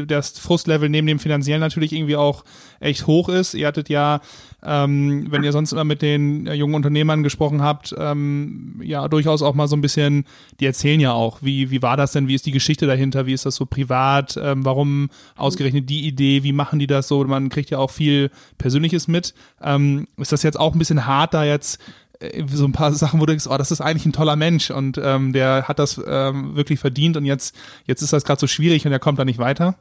das 0.07 0.39
Frustlevel 0.39 0.89
neben 0.89 1.09
dem 1.09 1.19
finanziellen 1.19 1.61
natürlich 1.61 1.93
irgendwie 1.93 2.15
auch 2.15 2.45
echt 2.79 3.09
hoch 3.09 3.29
ist. 3.31 3.55
Ihr 3.55 3.67
hattet 3.67 3.89
ja, 3.89 4.21
ähm, 4.63 5.27
wenn 5.31 5.43
ihr 5.43 5.51
sonst 5.51 5.73
immer 5.73 5.83
mit 5.83 6.03
den 6.03 6.47
jungen 6.47 6.77
Unternehmern 6.77 7.25
gesprochen 7.25 7.63
habt, 7.63 7.93
ähm, 7.99 8.81
ja 8.81 9.09
durchaus 9.09 9.43
auch 9.43 9.55
mal 9.55 9.67
so 9.67 9.75
ein 9.75 9.81
bisschen, 9.81 10.25
die 10.61 10.67
erzählen 10.67 11.01
ja 11.01 11.13
auch, 11.13 11.39
wie, 11.43 11.73
wie 11.73 11.83
war 11.83 11.97
das 11.97 12.13
denn, 12.13 12.29
wie 12.29 12.35
ist 12.37 12.47
die 12.47 12.53
Geschichte 12.53 12.87
dahinter, 12.87 13.27
wie 13.27 13.33
ist 13.33 13.45
das 13.45 13.57
so 13.57 13.67
privat, 13.67 14.39
ähm, 14.41 14.65
warum 14.65 15.11
ausgerechnet 15.35 15.91
die 15.91 16.07
Idee, 16.07 16.45
wie 16.45 16.53
machen 16.53 16.79
die 16.79 16.87
das 16.87 17.09
so, 17.09 17.25
man 17.25 17.49
kriegt 17.49 17.71
ja 17.71 17.79
auch 17.79 17.91
viel 17.91 18.31
Persönliches 18.57 19.09
mit. 19.09 19.35
Ähm, 19.61 20.07
ist 20.17 20.31
das 20.31 20.45
jetzt 20.45 20.61
auch 20.61 20.75
ein 20.75 20.79
bisschen 20.79 21.07
hart, 21.07 21.35
da 21.35 21.45
jetzt 21.45 21.81
äh, 21.81 22.08
so 22.47 22.65
ein 22.65 22.73
paar 22.73 22.93
Sachen, 22.93 23.21
wo 23.21 23.27
du 23.27 23.33
denkst, 23.33 23.47
oh, 23.49 23.57
das 23.57 23.71
ist 23.71 23.81
eigentlich 23.81 24.07
ein 24.07 24.13
toller 24.13 24.37
Mensch 24.37 24.71
und 24.71 24.99
ähm, 24.99 25.33
der 25.33 25.69
hat 25.69 25.79
das 25.79 26.03
ähm, 26.07 26.57
wirklich 26.57 26.81
verdient 26.81 27.17
und 27.17 27.25
jetzt, 27.25 27.57
jetzt 27.87 28.03
ist 28.03 28.13
das 28.13 28.25
gerade 28.25 28.41
so 28.41 28.47
schwierig 28.47 28.85
und 28.87 28.93
er 28.93 28.99
kommt 28.99 29.19
da 29.19 29.25
nicht 29.25 29.39
weiter? 29.39 29.77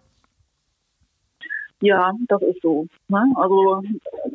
Ja, 1.82 2.12
das 2.28 2.42
ist 2.42 2.62
so. 2.62 2.88
Ne? 3.08 3.24
Also 3.36 3.84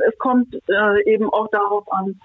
es 0.09 0.19
kommt 0.19 0.55
äh, 0.55 1.13
eben 1.13 1.29
auch 1.29 1.49
darauf 1.49 1.91
an, 1.93 2.21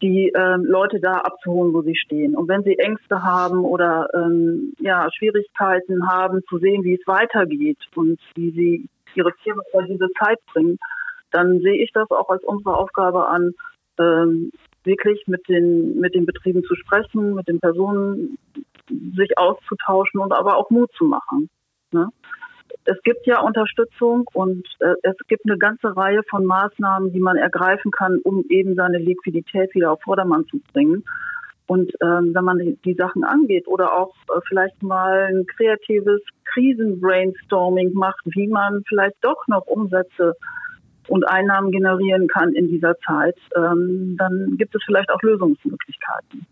die 0.00 0.30
äh, 0.34 0.56
Leute 0.56 1.00
da 1.00 1.18
abzuholen, 1.18 1.72
wo 1.72 1.82
sie 1.82 1.96
stehen. 1.96 2.36
Und 2.36 2.48
wenn 2.48 2.62
sie 2.62 2.78
Ängste 2.78 3.22
haben 3.22 3.64
oder 3.64 4.08
ähm, 4.14 4.74
ja, 4.80 5.08
Schwierigkeiten 5.12 6.08
haben, 6.08 6.42
zu 6.48 6.58
sehen, 6.58 6.84
wie 6.84 6.94
es 6.94 7.06
weitergeht 7.06 7.78
und 7.94 8.20
wie 8.34 8.50
sie 8.50 8.88
ihre 9.14 9.32
Firma 9.42 9.62
über 9.72 9.84
diese 9.84 10.08
Zeit 10.18 10.38
bringen, 10.52 10.78
dann 11.30 11.60
sehe 11.60 11.82
ich 11.82 11.90
das 11.92 12.10
auch 12.10 12.28
als 12.28 12.44
unsere 12.44 12.76
Aufgabe 12.76 13.28
an, 13.28 13.52
ähm, 13.98 14.50
wirklich 14.84 15.22
mit 15.26 15.48
den, 15.48 15.98
mit 15.98 16.14
den 16.14 16.26
Betrieben 16.26 16.62
zu 16.64 16.74
sprechen, 16.74 17.34
mit 17.34 17.48
den 17.48 17.60
Personen 17.60 18.38
sich 18.88 19.36
auszutauschen 19.38 20.20
und 20.20 20.32
aber 20.32 20.56
auch 20.56 20.70
Mut 20.70 20.90
zu 20.96 21.04
machen. 21.04 21.48
Ne? 21.90 22.08
Es 22.84 23.00
gibt 23.02 23.26
ja 23.26 23.40
Unterstützung 23.40 24.28
und 24.34 24.66
äh, 24.80 24.94
es 25.02 25.16
gibt 25.26 25.44
eine 25.46 25.58
ganze 25.58 25.96
Reihe 25.96 26.22
von 26.28 26.44
Maßnahmen, 26.44 27.12
die 27.12 27.20
man 27.20 27.36
ergreifen 27.36 27.90
kann, 27.90 28.18
um 28.24 28.44
eben 28.48 28.74
seine 28.74 28.98
Liquidität 28.98 29.74
wieder 29.74 29.92
auf 29.92 30.02
Vordermann 30.02 30.46
zu 30.46 30.60
bringen. 30.72 31.04
Und 31.66 31.92
ähm, 32.02 32.34
wenn 32.34 32.44
man 32.44 32.58
die, 32.58 32.76
die 32.84 32.94
Sachen 32.94 33.24
angeht 33.24 33.66
oder 33.66 33.94
auch 33.94 34.14
äh, 34.28 34.40
vielleicht 34.46 34.82
mal 34.82 35.28
ein 35.30 35.46
kreatives 35.46 36.20
Krisenbrainstorming 36.52 37.94
macht, 37.94 38.20
wie 38.26 38.48
man 38.48 38.82
vielleicht 38.86 39.16
doch 39.22 39.46
noch 39.48 39.66
Umsätze 39.66 40.34
und 41.08 41.24
Einnahmen 41.24 41.70
generieren 41.70 42.28
kann 42.28 42.52
in 42.52 42.68
dieser 42.68 42.96
Zeit, 43.00 43.36
ähm, 43.56 44.16
dann 44.18 44.56
gibt 44.58 44.74
es 44.74 44.82
vielleicht 44.84 45.10
auch 45.10 45.22
Lösungsmöglichkeiten. 45.22 46.46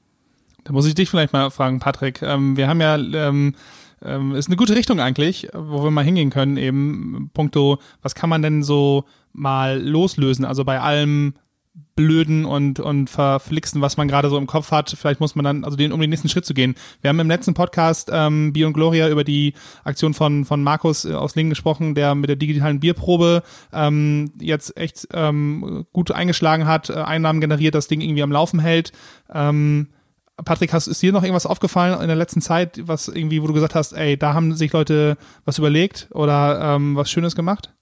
Da 0.64 0.72
muss 0.72 0.86
ich 0.86 0.94
dich 0.94 1.10
vielleicht 1.10 1.32
mal 1.32 1.50
fragen, 1.50 1.80
Patrick. 1.80 2.22
Ähm, 2.22 2.56
wir 2.56 2.68
haben 2.68 2.80
ja 2.80 2.96
ähm, 2.96 3.54
ähm, 4.04 4.34
ist 4.34 4.48
eine 4.48 4.56
gute 4.56 4.74
Richtung 4.74 5.00
eigentlich, 5.00 5.48
wo 5.52 5.84
wir 5.84 5.90
mal 5.90 6.04
hingehen 6.04 6.30
können, 6.30 6.56
eben 6.56 7.30
punkto, 7.34 7.78
was 8.02 8.14
kann 8.14 8.30
man 8.30 8.42
denn 8.42 8.62
so 8.62 9.04
mal 9.32 9.80
loslösen? 9.80 10.44
Also 10.44 10.64
bei 10.64 10.80
allem 10.80 11.34
Blöden 11.94 12.44
und, 12.44 12.80
und 12.80 13.08
Verflixen, 13.08 13.80
was 13.80 13.96
man 13.96 14.08
gerade 14.08 14.28
so 14.28 14.36
im 14.36 14.46
Kopf 14.46 14.70
hat. 14.70 14.90
Vielleicht 14.90 15.20
muss 15.20 15.34
man 15.34 15.44
dann, 15.44 15.64
also 15.64 15.76
den, 15.76 15.92
um 15.92 16.00
den 16.00 16.10
nächsten 16.10 16.28
Schritt 16.28 16.44
zu 16.44 16.54
gehen. 16.54 16.74
Wir 17.00 17.08
haben 17.08 17.20
im 17.20 17.28
letzten 17.28 17.54
Podcast 17.54 18.10
ähm, 18.12 18.52
Bier 18.52 18.66
und 18.66 18.72
Gloria 18.72 19.08
über 19.08 19.24
die 19.24 19.54
Aktion 19.84 20.12
von, 20.14 20.44
von 20.44 20.62
Markus 20.62 21.04
äh, 21.04 21.14
aus 21.14 21.34
Lingen 21.34 21.50
gesprochen, 21.50 21.94
der 21.94 22.14
mit 22.14 22.28
der 22.28 22.36
digitalen 22.36 22.80
Bierprobe 22.80 23.42
ähm, 23.72 24.32
jetzt 24.38 24.76
echt 24.76 25.08
ähm, 25.12 25.86
gut 25.92 26.12
eingeschlagen 26.12 26.66
hat, 26.66 26.90
äh, 26.90 26.94
Einnahmen 26.94 27.40
generiert, 27.40 27.74
das 27.74 27.88
Ding 27.88 28.00
irgendwie 28.00 28.22
am 28.22 28.32
Laufen 28.32 28.60
hält. 28.60 28.92
Ähm, 29.32 29.88
Patrick, 30.44 30.72
hast, 30.72 30.86
ist 30.86 31.02
dir 31.02 31.12
noch 31.12 31.22
irgendwas 31.22 31.46
aufgefallen 31.46 32.00
in 32.00 32.08
der 32.08 32.16
letzten 32.16 32.40
Zeit, 32.40 32.80
was 32.86 33.08
irgendwie, 33.08 33.42
wo 33.42 33.46
du 33.46 33.52
gesagt 33.54 33.74
hast, 33.74 33.92
ey, 33.92 34.16
da 34.16 34.34
haben 34.34 34.54
sich 34.54 34.72
Leute 34.72 35.16
was 35.44 35.58
überlegt 35.58 36.08
oder 36.12 36.74
ähm, 36.74 36.96
was 36.96 37.10
Schönes 37.10 37.36
gemacht? 37.36 37.72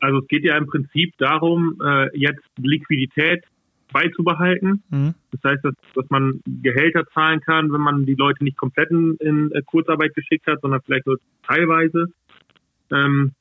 Also 0.00 0.18
es 0.18 0.28
geht 0.28 0.44
ja 0.44 0.56
im 0.56 0.66
Prinzip 0.66 1.14
darum, 1.18 1.78
äh, 1.84 2.08
jetzt 2.18 2.44
Liquidität 2.58 3.44
beizubehalten. 3.92 4.82
Mhm. 4.90 5.14
Das 5.32 5.52
heißt, 5.52 5.64
dass, 5.64 5.74
dass 5.94 6.10
man 6.10 6.40
Gehälter 6.46 7.06
zahlen 7.12 7.40
kann, 7.40 7.72
wenn 7.72 7.80
man 7.80 8.06
die 8.06 8.14
Leute 8.14 8.44
nicht 8.44 8.56
komplett 8.56 8.90
in, 8.90 9.16
in 9.20 9.52
äh, 9.52 9.62
Kurzarbeit 9.62 10.14
geschickt 10.14 10.46
hat, 10.46 10.60
sondern 10.60 10.80
vielleicht 10.82 11.06
nur 11.06 11.18
teilweise. 11.46 12.06
Ähm, 12.90 13.32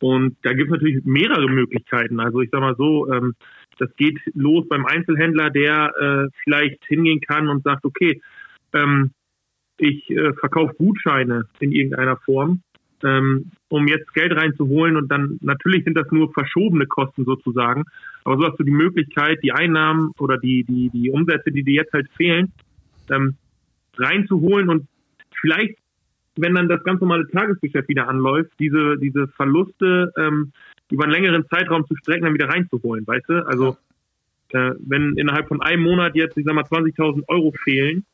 und 0.00 0.36
da 0.42 0.52
gibt 0.52 0.70
es 0.70 0.72
natürlich 0.72 1.04
mehrere 1.04 1.48
Möglichkeiten. 1.48 2.20
Also 2.20 2.40
ich 2.40 2.50
sag 2.50 2.60
mal 2.60 2.76
so, 2.76 3.10
ähm, 3.10 3.34
das 3.78 3.94
geht 3.96 4.18
los 4.34 4.66
beim 4.68 4.84
Einzelhändler, 4.84 5.50
der 5.50 5.92
äh, 5.98 6.28
vielleicht 6.44 6.84
hingehen 6.86 7.20
kann 7.20 7.48
und 7.48 7.62
sagt, 7.64 7.84
okay, 7.84 8.20
ähm, 8.72 9.10
ich 9.78 10.10
äh, 10.10 10.32
verkaufe 10.34 10.74
Gutscheine 10.74 11.44
in 11.60 11.72
irgendeiner 11.72 12.16
Form 12.18 12.62
ähm, 13.04 13.50
um 13.68 13.86
jetzt 13.88 14.12
Geld 14.14 14.32
reinzuholen 14.34 14.96
und 14.96 15.08
dann 15.10 15.38
natürlich 15.42 15.84
sind 15.84 15.96
das 15.96 16.10
nur 16.10 16.32
verschobene 16.32 16.86
Kosten 16.86 17.24
sozusagen. 17.24 17.84
Aber 18.24 18.36
so 18.36 18.46
hast 18.48 18.58
du 18.58 18.64
die 18.64 18.70
Möglichkeit, 18.70 19.38
die 19.42 19.52
Einnahmen 19.52 20.12
oder 20.18 20.38
die, 20.38 20.64
die, 20.64 20.90
die 20.90 21.10
Umsätze, 21.10 21.50
die 21.50 21.62
dir 21.62 21.74
jetzt 21.74 21.92
halt 21.92 22.08
fehlen, 22.16 22.52
ähm, 23.10 23.34
reinzuholen 23.96 24.68
und 24.68 24.86
vielleicht, 25.40 25.78
wenn 26.36 26.54
dann 26.54 26.68
das 26.68 26.82
ganz 26.84 27.00
normale 27.00 27.28
Tagesgeschäft 27.28 27.88
wieder 27.88 28.08
anläuft, 28.08 28.52
diese, 28.58 28.98
diese 28.98 29.28
Verluste 29.28 30.12
ähm, 30.16 30.52
über 30.90 31.04
einen 31.04 31.12
längeren 31.12 31.46
Zeitraum 31.48 31.86
zu 31.86 31.96
strecken, 31.96 32.24
dann 32.24 32.34
wieder 32.34 32.48
reinzuholen, 32.48 33.06
weißt 33.06 33.28
du? 33.28 33.46
Also 33.46 33.76
äh, 34.50 34.72
wenn 34.80 35.16
innerhalb 35.16 35.48
von 35.48 35.60
einem 35.60 35.82
Monat 35.82 36.14
jetzt, 36.14 36.36
ich 36.36 36.44
sag 36.44 36.54
mal, 36.54 36.64
20.000 36.64 37.24
Euro 37.28 37.52
fehlen, 37.64 38.04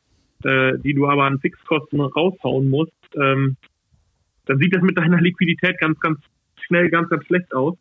äh, 0.43 0.77
die 0.79 0.93
du 0.93 1.07
aber 1.07 1.25
an 1.25 1.39
Fixkosten 1.39 2.01
raushauen 2.01 2.69
musst, 2.69 2.91
ähm, 3.15 3.57
dann 4.45 4.57
sieht 4.57 4.75
das 4.75 4.81
mit 4.81 4.97
deiner 4.97 5.21
Liquidität 5.21 5.79
ganz, 5.79 5.99
ganz 5.99 6.19
schnell 6.65 6.89
ganz, 6.89 7.09
ganz 7.09 7.25
schlecht 7.25 7.53
aus. 7.53 7.77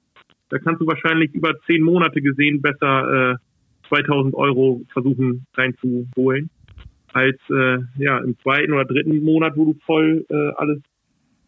Da 0.49 0.59
kannst 0.59 0.81
du 0.81 0.87
wahrscheinlich 0.87 1.33
über 1.35 1.59
zehn 1.67 1.83
Monate 1.83 2.21
gesehen 2.21 2.61
besser 2.61 3.33
äh, 3.33 3.37
2000 3.89 4.35
Euro 4.35 4.83
versuchen 4.93 5.47
reinzuholen, 5.55 6.51
als 7.13 7.39
äh, 7.51 7.79
ja 7.97 8.19
im 8.19 8.39
zweiten 8.41 8.73
oder 8.73 8.85
dritten 8.85 9.23
Monat, 9.23 9.57
wo 9.57 9.67
du 9.67 9.79
voll 9.85 10.25
äh, 10.29 10.51
alles 10.57 10.81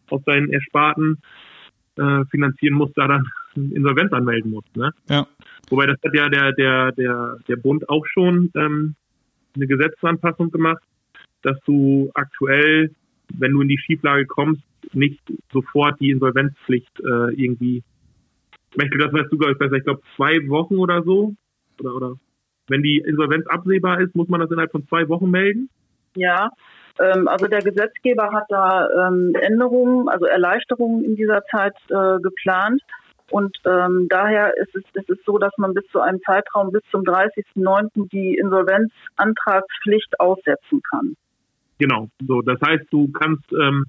aus 0.09 0.23
deinen 0.25 0.51
Ersparten 0.51 1.17
äh, 1.97 2.25
finanzieren 2.25 2.75
musst, 2.75 2.97
da 2.97 3.07
dann 3.07 3.25
Insolvenz 3.55 4.11
anmelden 4.13 4.51
musst. 4.51 4.75
Ne? 4.75 4.91
Ja. 5.09 5.27
Wobei 5.69 5.87
das 5.87 5.97
hat 6.03 6.13
ja 6.13 6.29
der, 6.29 6.51
der, 6.53 6.91
der, 6.91 7.37
der 7.47 7.55
Bund 7.55 7.87
auch 7.89 8.05
schon 8.05 8.51
ähm, 8.55 8.95
eine 9.55 9.67
Gesetzesanpassung 9.67 10.51
gemacht, 10.51 10.83
dass 11.41 11.57
du 11.65 12.11
aktuell, 12.13 12.91
wenn 13.33 13.51
du 13.51 13.61
in 13.61 13.67
die 13.67 13.77
Schieflage 13.77 14.25
kommst, 14.25 14.61
nicht 14.95 15.21
sofort 15.51 15.99
die 15.99 16.11
Insolvenzpflicht 16.11 16.99
äh, 16.99 17.33
irgendwie. 17.33 17.83
Ich 18.71 18.77
möchte, 18.77 18.97
das 18.97 19.13
weißt 19.13 19.31
du, 19.31 19.37
glaube 19.37 19.53
ich, 19.53 19.57
besser. 19.57 19.75
Ich 19.75 19.83
glaube, 19.83 20.01
zwei 20.15 20.47
Wochen 20.49 20.77
oder 20.77 21.03
so. 21.03 21.35
Oder, 21.79 21.95
oder 21.95 22.13
wenn 22.67 22.81
die 22.81 22.97
Insolvenz 22.97 23.45
absehbar 23.47 23.99
ist, 24.01 24.15
muss 24.15 24.27
man 24.27 24.39
das 24.39 24.49
innerhalb 24.49 24.71
von 24.71 24.87
zwei 24.87 25.07
Wochen 25.07 25.29
melden? 25.29 25.69
Ja, 26.15 26.49
ähm, 26.99 27.27
also 27.27 27.47
der 27.47 27.61
Gesetzgeber 27.61 28.31
hat 28.31 28.45
da 28.49 28.87
ähm, 29.07 29.33
Änderungen, 29.39 30.07
also 30.09 30.25
Erleichterungen 30.25 31.03
in 31.03 31.15
dieser 31.15 31.43
Zeit 31.45 31.75
äh, 31.89 32.19
geplant. 32.21 32.81
Und 33.31 33.57
ähm, 33.65 34.07
daher 34.09 34.55
ist 34.57 34.75
es, 34.75 34.83
ist 34.93 35.09
es 35.09 35.17
so, 35.25 35.37
dass 35.37 35.51
man 35.57 35.73
bis 35.73 35.85
zu 35.91 35.99
einem 35.99 36.21
Zeitraum 36.21 36.71
bis 36.71 36.83
zum 36.91 37.01
30.09. 37.01 38.09
die 38.09 38.37
Insolvenzantragspflicht 38.37 40.19
aussetzen 40.19 40.81
kann. 40.89 41.15
Genau, 41.79 42.07
so. 42.25 42.41
Das 42.41 42.59
heißt, 42.65 42.85
du 42.91 43.11
kannst 43.11 43.51
ähm, 43.51 43.85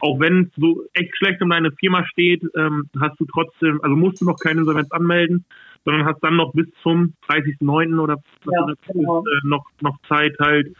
auch 0.00 0.20
wenn 0.20 0.44
es 0.44 0.60
so 0.60 0.84
echt 0.94 1.16
schlecht 1.16 1.42
um 1.42 1.50
deine 1.50 1.72
Firma 1.72 2.04
steht, 2.06 2.42
ähm, 2.56 2.88
hast 3.00 3.18
du 3.18 3.26
trotzdem, 3.26 3.80
also 3.82 3.96
musst 3.96 4.20
du 4.20 4.24
noch 4.24 4.38
keine 4.38 4.60
Insolvenz 4.60 4.90
anmelden, 4.92 5.44
sondern 5.84 6.06
hast 6.06 6.22
dann 6.22 6.36
noch 6.36 6.52
bis 6.52 6.66
zum 6.82 7.14
30.09. 7.28 7.98
oder 7.98 8.16
ja, 8.50 8.66
genau. 8.92 9.20
ist, 9.20 9.26
äh, 9.26 9.48
noch, 9.48 9.64
noch 9.80 9.96
Zeit 10.08 10.36
halt, 10.40 10.74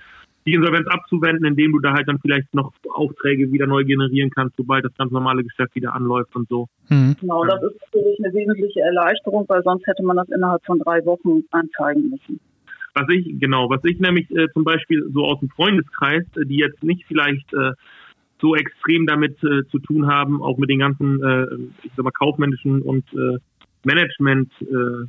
die 0.46 0.54
Insolvenz 0.54 0.86
abzuwenden, 0.86 1.44
indem 1.44 1.72
du 1.72 1.80
da 1.80 1.92
halt 1.92 2.08
dann 2.08 2.20
vielleicht 2.20 2.54
noch 2.54 2.72
Aufträge 2.94 3.50
wieder 3.50 3.66
neu 3.66 3.84
generieren 3.84 4.30
kannst, 4.30 4.56
sobald 4.56 4.84
das 4.84 4.94
ganz 4.96 5.10
normale 5.10 5.42
Geschäft 5.42 5.74
wieder 5.74 5.92
anläuft 5.92 6.34
und 6.36 6.48
so. 6.48 6.68
Mhm. 6.88 7.16
Genau, 7.20 7.44
das 7.44 7.62
ist 7.64 7.80
natürlich 7.82 8.18
eine 8.24 8.32
wesentliche 8.32 8.80
Erleichterung, 8.80 9.44
weil 9.48 9.62
sonst 9.64 9.86
hätte 9.86 10.04
man 10.04 10.16
das 10.16 10.28
innerhalb 10.28 10.64
von 10.64 10.78
drei 10.78 11.04
Wochen 11.04 11.42
anzeigen 11.50 12.10
müssen. 12.10 12.40
Was 12.94 13.08
ich, 13.10 13.38
genau, 13.38 13.68
was 13.68 13.84
ich 13.84 13.98
nämlich 13.98 14.30
äh, 14.30 14.46
zum 14.54 14.64
Beispiel 14.64 15.06
so 15.12 15.24
aus 15.24 15.40
dem 15.40 15.50
Freundeskreis, 15.50 16.24
äh, 16.36 16.46
die 16.46 16.56
jetzt 16.56 16.82
nicht 16.82 17.04
vielleicht 17.06 17.52
äh, 17.52 17.72
so 18.40 18.54
extrem 18.54 19.06
damit 19.06 19.42
äh, 19.42 19.66
zu 19.68 19.78
tun 19.78 20.06
haben, 20.06 20.42
auch 20.42 20.58
mit 20.58 20.70
den 20.70 20.80
ganzen, 20.80 21.22
äh, 21.22 21.46
ich 21.82 21.92
sag 21.96 22.04
mal, 22.04 22.10
kaufmännischen 22.10 22.82
und 22.82 23.04
äh, 23.14 23.38
Management 23.84 24.52
äh, 24.60 25.06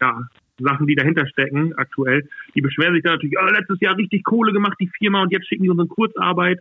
ja, 0.00 0.22
Sachen, 0.58 0.86
die 0.86 0.94
dahinter 0.94 1.26
stecken 1.26 1.74
aktuell. 1.74 2.28
Die 2.54 2.60
beschweren 2.60 2.94
sich 2.94 3.02
dann 3.02 3.14
natürlich, 3.14 3.36
oh, 3.38 3.52
letztes 3.52 3.80
Jahr 3.80 3.96
richtig 3.96 4.24
Kohle 4.24 4.52
gemacht, 4.52 4.76
die 4.80 4.90
Firma, 4.98 5.22
und 5.22 5.32
jetzt 5.32 5.48
schicken 5.48 5.64
die 5.64 5.70
uns 5.70 5.82
in 5.82 5.88
Kurzarbeit. 5.88 6.60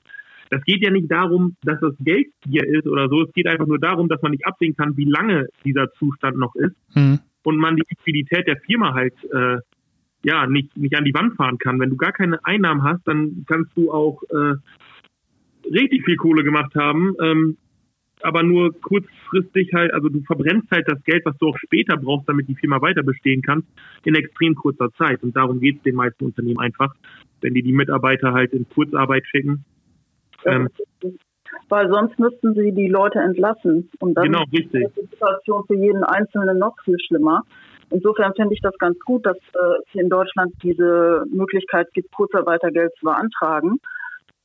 Das 0.49 0.63
geht 0.63 0.83
ja 0.83 0.91
nicht 0.91 1.11
darum, 1.11 1.55
dass 1.63 1.79
das 1.79 1.93
Geld 1.99 2.27
hier 2.47 2.63
ist 2.67 2.87
oder 2.87 3.09
so. 3.09 3.23
Es 3.23 3.33
geht 3.33 3.47
einfach 3.47 3.65
nur 3.65 3.79
darum, 3.79 4.07
dass 4.09 4.21
man 4.21 4.31
nicht 4.31 4.45
absehen 4.45 4.75
kann, 4.75 4.95
wie 4.97 5.05
lange 5.05 5.47
dieser 5.63 5.91
Zustand 5.93 6.37
noch 6.37 6.55
ist 6.55 6.75
Hm. 6.93 7.19
und 7.43 7.57
man 7.57 7.75
die 7.75 7.83
Liquidität 7.89 8.47
der 8.47 8.57
Firma 8.57 8.93
halt 8.93 9.13
äh, 9.33 9.57
ja 10.23 10.45
nicht, 10.47 10.75
nicht 10.77 10.95
an 10.95 11.05
die 11.05 11.13
Wand 11.13 11.35
fahren 11.35 11.57
kann. 11.57 11.79
Wenn 11.79 11.89
du 11.89 11.97
gar 11.97 12.11
keine 12.11 12.43
Einnahmen 12.45 12.83
hast, 12.83 13.07
dann 13.07 13.45
kannst 13.47 13.71
du 13.75 13.91
auch 13.91 14.21
äh, 14.23 14.55
richtig 15.72 16.05
viel 16.05 16.17
Kohle 16.17 16.43
gemacht 16.43 16.75
haben, 16.75 17.15
ähm, 17.22 17.57
aber 18.22 18.43
nur 18.43 18.74
kurzfristig 18.81 19.74
halt, 19.74 19.93
also 19.93 20.10
du 20.10 20.22
verbrennst 20.22 20.69
halt 20.72 20.88
das 20.88 21.03
Geld, 21.03 21.25
was 21.25 21.38
du 21.38 21.50
auch 21.50 21.57
später 21.57 21.98
brauchst, 21.98 22.27
damit 22.27 22.48
die 22.48 22.55
Firma 22.55 22.81
weiter 22.81 23.03
bestehen 23.03 23.41
kann, 23.41 23.63
in 24.03 24.15
extrem 24.15 24.55
kurzer 24.55 24.89
Zeit. 24.98 25.22
Und 25.22 25.36
darum 25.36 25.60
geht 25.60 25.77
es 25.77 25.84
den 25.84 25.95
meisten 25.95 26.25
Unternehmen 26.25 26.60
einfach, 26.60 26.93
wenn 27.41 27.53
die 27.53 27.62
die 27.62 27.74
Mitarbeiter 27.74 28.34
halt 28.34 28.53
in 28.53 28.67
Kurzarbeit 28.69 29.25
schicken. 29.27 29.65
Ähm, 30.45 30.69
Weil 31.69 31.89
sonst 31.91 32.17
müssten 32.17 32.53
sie 32.55 32.72
die 32.72 32.88
Leute 32.88 33.19
entlassen. 33.19 33.89
Und 34.00 34.15
dann 34.15 34.25
Genau, 34.25 34.43
richtig. 34.51 34.86
ist 34.86 34.98
die 34.98 35.07
Situation 35.07 35.63
für 35.67 35.75
jeden 35.75 36.03
Einzelnen 36.03 36.57
noch 36.57 36.75
viel 36.84 36.98
schlimmer. 37.00 37.43
Insofern 37.91 38.34
finde 38.34 38.55
ich 38.55 38.62
das 38.62 38.75
ganz 38.79 39.00
gut, 39.01 39.25
dass 39.25 39.38
äh, 39.38 39.81
es 39.84 39.91
hier 39.91 40.01
in 40.01 40.10
Deutschland 40.10 40.53
diese 40.63 41.24
Möglichkeit 41.29 41.88
gibt, 41.93 42.12
Kurzarbeitergeld 42.12 42.91
zu 43.00 43.05
beantragen. 43.05 43.79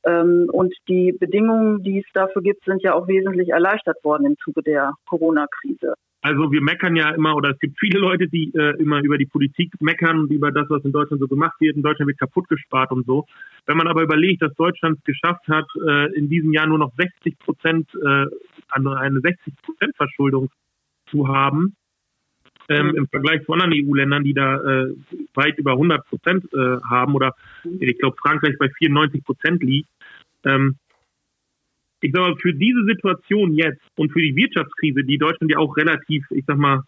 Ähm, 0.05 0.47
und 0.51 0.73
die 0.87 1.15
Bedingungen, 1.19 1.83
die 1.83 1.99
es 1.99 2.05
dafür 2.13 2.41
gibt, 2.41 2.65
sind 2.65 2.81
ja 2.81 2.93
auch 2.93 3.07
wesentlich 3.07 3.49
erleichtert 3.49 4.03
worden 4.03 4.25
im 4.25 4.37
Zuge 4.37 4.63
der 4.63 4.93
Corona-Krise. 5.07 5.93
Also 6.23 6.51
wir 6.51 6.61
meckern 6.61 6.95
ja 6.95 7.09
immer, 7.11 7.35
oder 7.35 7.49
es 7.49 7.59
gibt 7.59 7.79
viele 7.79 7.97
Leute, 7.97 8.27
die 8.27 8.51
äh, 8.53 8.79
immer 8.79 9.01
über 9.01 9.17
die 9.17 9.25
Politik 9.25 9.73
meckern 9.79 10.19
und 10.19 10.31
über 10.31 10.51
das, 10.51 10.69
was 10.69 10.85
in 10.85 10.91
Deutschland 10.91 11.19
so 11.19 11.27
gemacht 11.27 11.59
wird. 11.59 11.75
In 11.75 11.81
Deutschland 11.81 12.07
wird 12.07 12.19
kaputt 12.19 12.47
gespart 12.47 12.91
und 12.91 13.07
so. 13.07 13.25
Wenn 13.65 13.77
man 13.77 13.87
aber 13.87 14.03
überlegt, 14.03 14.43
dass 14.43 14.53
Deutschland 14.53 14.99
es 14.99 15.03
geschafft 15.03 15.47
hat, 15.47 15.65
äh, 15.87 16.13
in 16.13 16.29
diesem 16.29 16.53
Jahr 16.53 16.67
nur 16.67 16.77
noch 16.77 16.91
60 16.95 17.39
Prozent, 17.39 17.89
äh, 17.95 18.25
eine 18.69 18.97
eine 18.97 19.19
60 19.19 19.53
Prozent 19.63 19.95
Verschuldung 19.97 20.49
zu 21.09 21.27
haben, 21.27 21.73
ähm, 22.71 22.95
im 22.95 23.07
Vergleich 23.07 23.43
zu 23.45 23.53
anderen 23.53 23.73
EU-Ländern, 23.73 24.23
die 24.23 24.33
da 24.33 24.55
äh, 24.55 24.93
weit 25.33 25.57
über 25.57 25.73
100 25.73 26.05
Prozent 26.07 26.45
äh, 26.53 26.77
haben, 26.89 27.15
oder 27.15 27.35
ich 27.79 27.97
glaube 27.99 28.15
Frankreich 28.21 28.57
bei 28.57 28.69
94 28.69 29.23
Prozent 29.23 29.63
liegt, 29.63 29.89
ähm, 30.45 30.77
ich 32.01 32.13
mal, 32.13 32.35
für 32.37 32.53
diese 32.53 32.83
Situation 32.85 33.53
jetzt 33.53 33.81
und 33.95 34.11
für 34.11 34.21
die 34.21 34.35
Wirtschaftskrise, 34.35 35.03
die 35.03 35.17
Deutschland 35.17 35.51
ja 35.51 35.59
auch 35.59 35.77
relativ, 35.77 36.25
ich 36.31 36.45
sag 36.47 36.57
mal, 36.57 36.83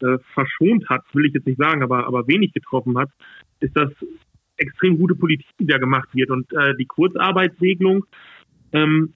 äh, 0.00 0.18
verschont 0.32 0.88
hat, 0.88 1.02
will 1.12 1.26
ich 1.26 1.34
jetzt 1.34 1.46
nicht 1.46 1.60
sagen, 1.60 1.82
aber, 1.82 2.06
aber 2.06 2.26
wenig 2.26 2.52
getroffen 2.52 2.98
hat, 2.98 3.10
ist 3.60 3.76
das 3.76 3.90
extrem 4.56 4.98
gute 4.98 5.14
Politik, 5.14 5.46
die 5.60 5.66
da 5.66 5.78
gemacht 5.78 6.08
wird. 6.12 6.30
Und 6.30 6.52
äh, 6.52 6.74
die 6.76 6.86
Kurzarbeitsregelung 6.86 8.04
ähm, 8.72 9.14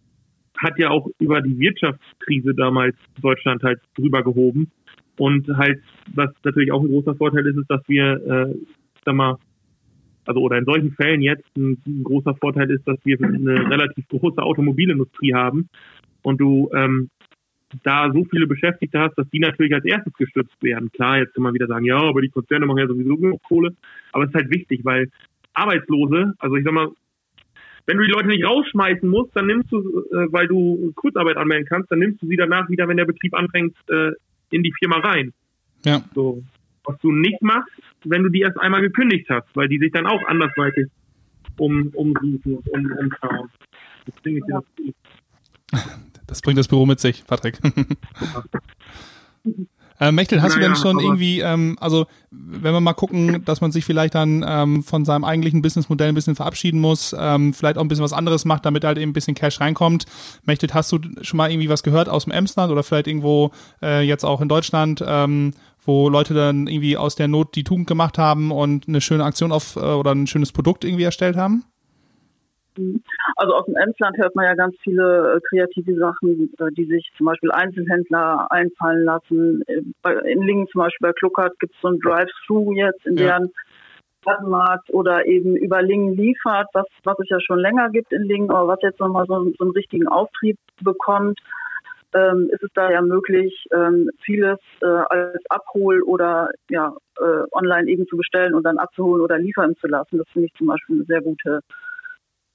hat 0.56 0.78
ja 0.78 0.90
auch 0.90 1.08
über 1.18 1.40
die 1.40 1.58
Wirtschaftskrise 1.58 2.54
damals 2.54 2.96
Deutschland 3.20 3.62
halt 3.62 3.80
drüber 3.96 4.22
gehoben. 4.22 4.70
Und 5.18 5.48
halt, 5.56 5.80
was 6.14 6.30
natürlich 6.44 6.72
auch 6.72 6.82
ein 6.82 6.88
großer 6.88 7.14
Vorteil 7.14 7.46
ist, 7.46 7.58
ist, 7.58 7.70
dass 7.70 7.82
wir, 7.88 8.12
äh, 8.26 8.54
sag 9.04 9.14
mal, 9.14 9.36
also 10.24 10.40
oder 10.40 10.58
in 10.58 10.64
solchen 10.64 10.92
Fällen 10.92 11.22
jetzt 11.22 11.44
ein, 11.56 11.78
ein 11.86 12.04
großer 12.04 12.34
Vorteil 12.34 12.70
ist, 12.70 12.86
dass 12.86 12.98
wir 13.04 13.18
eine 13.20 13.70
relativ 13.70 14.06
große 14.08 14.42
Automobilindustrie 14.42 15.34
haben 15.34 15.68
und 16.22 16.38
du 16.38 16.70
ähm, 16.74 17.10
da 17.82 18.10
so 18.12 18.24
viele 18.24 18.46
Beschäftigte 18.46 18.98
hast, 18.98 19.16
dass 19.16 19.28
die 19.30 19.40
natürlich 19.40 19.74
als 19.74 19.84
erstes 19.84 20.12
gestützt 20.14 20.62
werden. 20.62 20.90
Klar, 20.92 21.18
jetzt 21.18 21.34
kann 21.34 21.42
man 21.42 21.54
wieder 21.54 21.66
sagen, 21.66 21.84
ja, 21.84 21.98
aber 21.98 22.20
die 22.20 22.30
Konzerne 22.30 22.66
machen 22.66 22.78
ja 22.78 22.86
sowieso 22.86 23.16
genug 23.16 23.42
Kohle, 23.42 23.74
aber 24.12 24.24
es 24.24 24.30
ist 24.30 24.36
halt 24.36 24.50
wichtig, 24.50 24.84
weil 24.84 25.08
Arbeitslose, 25.54 26.34
also 26.38 26.56
ich 26.56 26.64
sag 26.64 26.72
mal, 26.72 26.88
wenn 27.86 27.96
du 27.96 28.04
die 28.04 28.12
Leute 28.12 28.28
nicht 28.28 28.44
rausschmeißen 28.44 29.08
musst, 29.08 29.34
dann 29.34 29.46
nimmst 29.46 29.72
du, 29.72 29.78
äh, 29.78 30.30
weil 30.30 30.46
du 30.46 30.92
Kurzarbeit 30.94 31.38
anmelden 31.38 31.66
kannst, 31.66 31.90
dann 31.90 32.00
nimmst 32.00 32.22
du 32.22 32.26
sie 32.26 32.36
danach 32.36 32.68
wieder, 32.68 32.86
wenn 32.86 32.98
der 32.98 33.06
Betrieb 33.06 33.34
anfängt, 33.34 33.74
äh, 33.88 34.12
in 34.50 34.62
die 34.62 34.72
Firma 34.78 34.98
rein. 34.98 35.32
Ja. 35.84 36.02
So. 36.14 36.42
Was 36.84 36.98
du 37.00 37.12
nicht 37.12 37.42
machst, 37.42 37.70
wenn 38.04 38.22
du 38.22 38.30
die 38.30 38.40
erst 38.40 38.58
einmal 38.60 38.80
gekündigt 38.80 39.28
hast, 39.28 39.48
weil 39.54 39.68
die 39.68 39.78
sich 39.78 39.92
dann 39.92 40.06
auch 40.06 40.24
andersweitig 40.26 40.86
um, 41.58 41.88
umsuchen, 41.94 42.58
um, 42.70 42.92
umschauen. 42.92 43.50
Deswegen 44.06 44.38
ist 44.38 44.46
dir 44.46 44.62
das 45.70 46.00
Das 46.26 46.42
bringt 46.42 46.58
das 46.58 46.68
Büro 46.68 46.86
mit 46.86 47.00
sich, 47.00 47.26
Patrick. 47.26 47.58
Äh, 50.00 50.12
Mechtel, 50.12 50.42
hast 50.42 50.54
du 50.54 50.60
Naja, 50.60 50.72
denn 50.72 50.80
schon 50.80 51.00
irgendwie, 51.00 51.40
ähm, 51.40 51.76
also 51.80 52.06
wenn 52.30 52.72
wir 52.72 52.80
mal 52.80 52.92
gucken, 52.92 53.44
dass 53.44 53.60
man 53.60 53.72
sich 53.72 53.84
vielleicht 53.84 54.14
dann 54.14 54.44
ähm, 54.46 54.82
von 54.84 55.04
seinem 55.04 55.24
eigentlichen 55.24 55.62
Businessmodell 55.62 56.08
ein 56.08 56.14
bisschen 56.14 56.36
verabschieden 56.36 56.80
muss, 56.80 57.14
ähm, 57.18 57.52
vielleicht 57.52 57.78
auch 57.78 57.82
ein 57.82 57.88
bisschen 57.88 58.04
was 58.04 58.12
anderes 58.12 58.44
macht, 58.44 58.64
damit 58.64 58.84
halt 58.84 58.98
eben 58.98 59.10
ein 59.10 59.14
bisschen 59.14 59.34
Cash 59.34 59.60
reinkommt. 59.60 60.06
Mechtel, 60.44 60.72
hast 60.72 60.92
du 60.92 60.98
schon 61.22 61.36
mal 61.36 61.50
irgendwie 61.50 61.68
was 61.68 61.82
gehört 61.82 62.08
aus 62.08 62.24
dem 62.24 62.32
Emsland 62.32 62.70
oder 62.70 62.82
vielleicht 62.82 63.08
irgendwo 63.08 63.50
äh, 63.82 64.02
jetzt 64.02 64.24
auch 64.24 64.40
in 64.40 64.48
Deutschland, 64.48 65.02
ähm, 65.06 65.52
wo 65.84 66.08
Leute 66.08 66.34
dann 66.34 66.66
irgendwie 66.66 66.96
aus 66.96 67.16
der 67.16 67.28
Not 67.28 67.56
die 67.56 67.64
Tugend 67.64 67.86
gemacht 67.86 68.18
haben 68.18 68.52
und 68.52 68.86
eine 68.86 69.00
schöne 69.00 69.24
Aktion 69.24 69.52
auf 69.52 69.76
äh, 69.76 69.80
oder 69.80 70.12
ein 70.12 70.26
schönes 70.26 70.52
Produkt 70.52 70.84
irgendwie 70.84 71.04
erstellt 71.04 71.36
haben? 71.36 71.64
Also 73.36 73.54
aus 73.54 73.66
dem 73.66 73.76
Emsland 73.76 74.16
hört 74.18 74.34
man 74.34 74.44
ja 74.44 74.54
ganz 74.54 74.76
viele 74.82 75.34
äh, 75.36 75.40
kreative 75.48 75.94
Sachen, 75.96 76.52
äh, 76.58 76.70
die 76.76 76.84
sich 76.86 77.08
zum 77.16 77.26
Beispiel 77.26 77.50
Einzelhändler 77.50 78.46
einfallen 78.50 79.04
lassen. 79.04 79.62
Äh, 79.66 80.32
in 80.32 80.42
Lingen 80.42 80.68
zum 80.68 80.80
Beispiel 80.80 81.08
bei 81.08 81.12
Kluckert 81.12 81.58
gibt 81.60 81.74
es 81.74 81.80
so 81.80 81.88
ein 81.88 81.98
Drive-Thru 82.00 82.72
jetzt 82.72 83.04
in 83.06 83.16
Ja. 83.16 83.38
deren 83.38 83.52
Plattenmarkt 84.22 84.92
oder 84.92 85.26
eben 85.26 85.56
über 85.56 85.82
Lingen 85.82 86.14
liefert, 86.16 86.68
was, 86.72 86.86
was 87.04 87.18
es 87.20 87.28
ja 87.28 87.40
schon 87.40 87.60
länger 87.60 87.90
gibt 87.90 88.12
in 88.12 88.22
Lingen, 88.22 88.50
aber 88.50 88.68
was 88.68 88.82
jetzt 88.82 89.00
nochmal 89.00 89.26
so, 89.26 89.52
so 89.56 89.64
einen 89.64 89.72
richtigen 89.72 90.08
Auftrieb 90.08 90.58
bekommt, 90.82 91.38
ähm, 92.14 92.48
ist 92.52 92.62
es 92.62 92.70
da 92.74 92.90
ja 92.90 93.00
möglich, 93.02 93.66
ähm, 93.72 94.10
vieles 94.24 94.58
äh, 94.80 94.86
als 94.86 95.42
Abhol- 95.50 96.02
oder 96.02 96.50
ja, 96.68 96.94
äh, 97.18 97.42
online 97.52 97.88
eben 97.88 98.06
zu 98.06 98.16
bestellen 98.16 98.54
und 98.54 98.64
dann 98.64 98.78
abzuholen 98.78 99.22
oder 99.22 99.38
liefern 99.38 99.76
zu 99.76 99.86
lassen. 99.86 100.18
Das 100.18 100.28
finde 100.32 100.46
ich 100.46 100.54
zum 100.54 100.68
Beispiel 100.68 100.96
eine 100.96 101.04
sehr 101.04 101.20
gute 101.20 101.60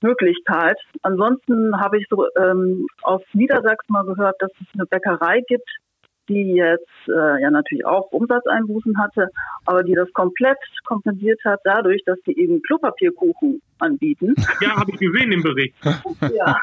Möglichkeit. 0.04 0.78
Ansonsten 1.02 1.80
habe 1.80 1.98
ich 1.98 2.06
so 2.10 2.28
ähm, 2.38 2.86
aus 3.02 3.22
Niedersachsen 3.34 3.92
mal 3.92 4.06
gehört, 4.06 4.36
dass 4.40 4.52
es 4.62 4.68
eine 4.74 4.86
Bäckerei 4.86 5.42
gibt, 5.48 5.70
die 6.30 6.54
jetzt 6.56 6.88
äh, 7.08 7.42
ja 7.42 7.50
natürlich 7.50 7.86
auch 7.86 8.12
Umsatzeinbußen 8.12 8.98
hatte, 8.98 9.30
aber 9.66 9.84
die 9.84 9.94
das 9.94 10.12
komplett 10.14 10.58
kompensiert 10.86 11.40
hat 11.44 11.60
dadurch, 11.64 12.04
dass 12.06 12.20
die 12.28 12.38
eben 12.40 12.62
Klopapierkuchen 12.62 13.62
anbieten. 13.84 14.34
Ja, 14.62 14.76
habe 14.76 14.92
ich 14.92 15.00
gesehen 15.00 15.32
im 15.32 15.44
Bericht. 15.44 15.76
ja. 15.84 16.58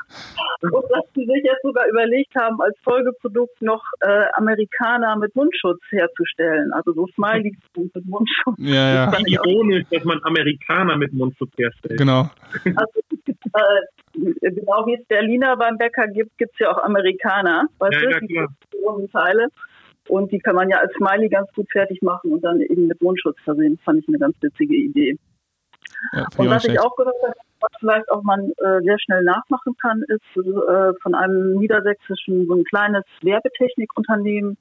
Und 0.62 0.85
dass 0.90 1.04
sie 1.14 1.24
sich 1.24 1.42
jetzt 1.44 1.62
sogar 1.62 1.87
überlegt 1.88 2.35
haben, 2.35 2.61
als 2.61 2.76
Folgeprodukt 2.83 3.61
noch 3.62 3.83
äh, 4.00 4.24
Amerikaner 4.35 5.16
mit 5.16 5.35
Mundschutz 5.37 5.80
herzustellen. 5.90 6.72
Also 6.72 6.92
so 6.92 7.06
Smileys 7.14 7.56
mit 7.76 8.06
Mundschutz. 8.06 8.56
Ja, 8.59 8.94
ja, 8.94 9.09
auch 9.09 9.26
Ironisch, 9.26 9.85
dass 9.90 10.04
man 10.04 10.20
Amerikaner 10.24 10.96
mit 10.96 11.12
Mundschutz 11.12 11.50
herstellt. 11.56 11.98
genau. 11.98 12.28
Also, 12.64 13.00
äh, 13.54 14.50
genau 14.50 14.87
wie 14.87 14.94
es 15.00 15.06
Berliner 15.06 15.56
beim 15.56 15.76
Bäcker 15.78 16.06
gibt, 16.09 16.37
gibt 16.38 16.52
es 16.54 16.59
ja 16.61 16.70
auch 16.72 16.83
Amerikaner, 16.83 17.66
weißt 17.78 17.94
Ja, 17.94 18.00
du, 18.00 18.11
ja, 18.11 18.20
die 18.20 18.35
klar. 18.35 18.48
großen 18.72 19.11
Teile. 19.11 19.46
Und 20.09 20.33
die 20.33 20.38
kann 20.38 20.56
man 20.56 20.68
ja 20.68 20.78
als 20.78 20.92
Smiley 20.94 21.28
ganz 21.28 21.52
gut 21.54 21.70
fertig 21.70 22.02
machen 22.02 22.33
und 22.33 22.42
dann 22.42 22.61
eben 22.61 22.87
mit 22.88 23.00
Mundschutz 23.00 23.37
versehen. 23.44 23.76
Das 23.76 23.85
fand 23.85 24.00
ich 24.00 24.09
eine 24.09 24.18
ganz 24.18 24.35
witzige 24.40 24.74
Idee. 24.74 25.16
Ja, 26.12 26.26
Und 26.36 26.50
was 26.50 26.64
ich 26.64 26.80
auch 26.80 26.94
gehört 26.96 27.16
habe, 27.22 27.34
was 27.60 27.70
vielleicht 27.78 28.10
auch 28.10 28.22
man 28.22 28.50
äh, 28.58 28.80
sehr 28.82 28.98
schnell 28.98 29.22
nachmachen 29.22 29.76
kann, 29.80 30.02
ist 30.08 30.22
äh, 30.36 30.92
von 31.02 31.14
einem 31.14 31.56
niedersächsischen, 31.56 32.46
so 32.46 32.54
ein 32.54 32.64
kleines 32.64 33.04
Werbetechnikunternehmen, 33.22 34.56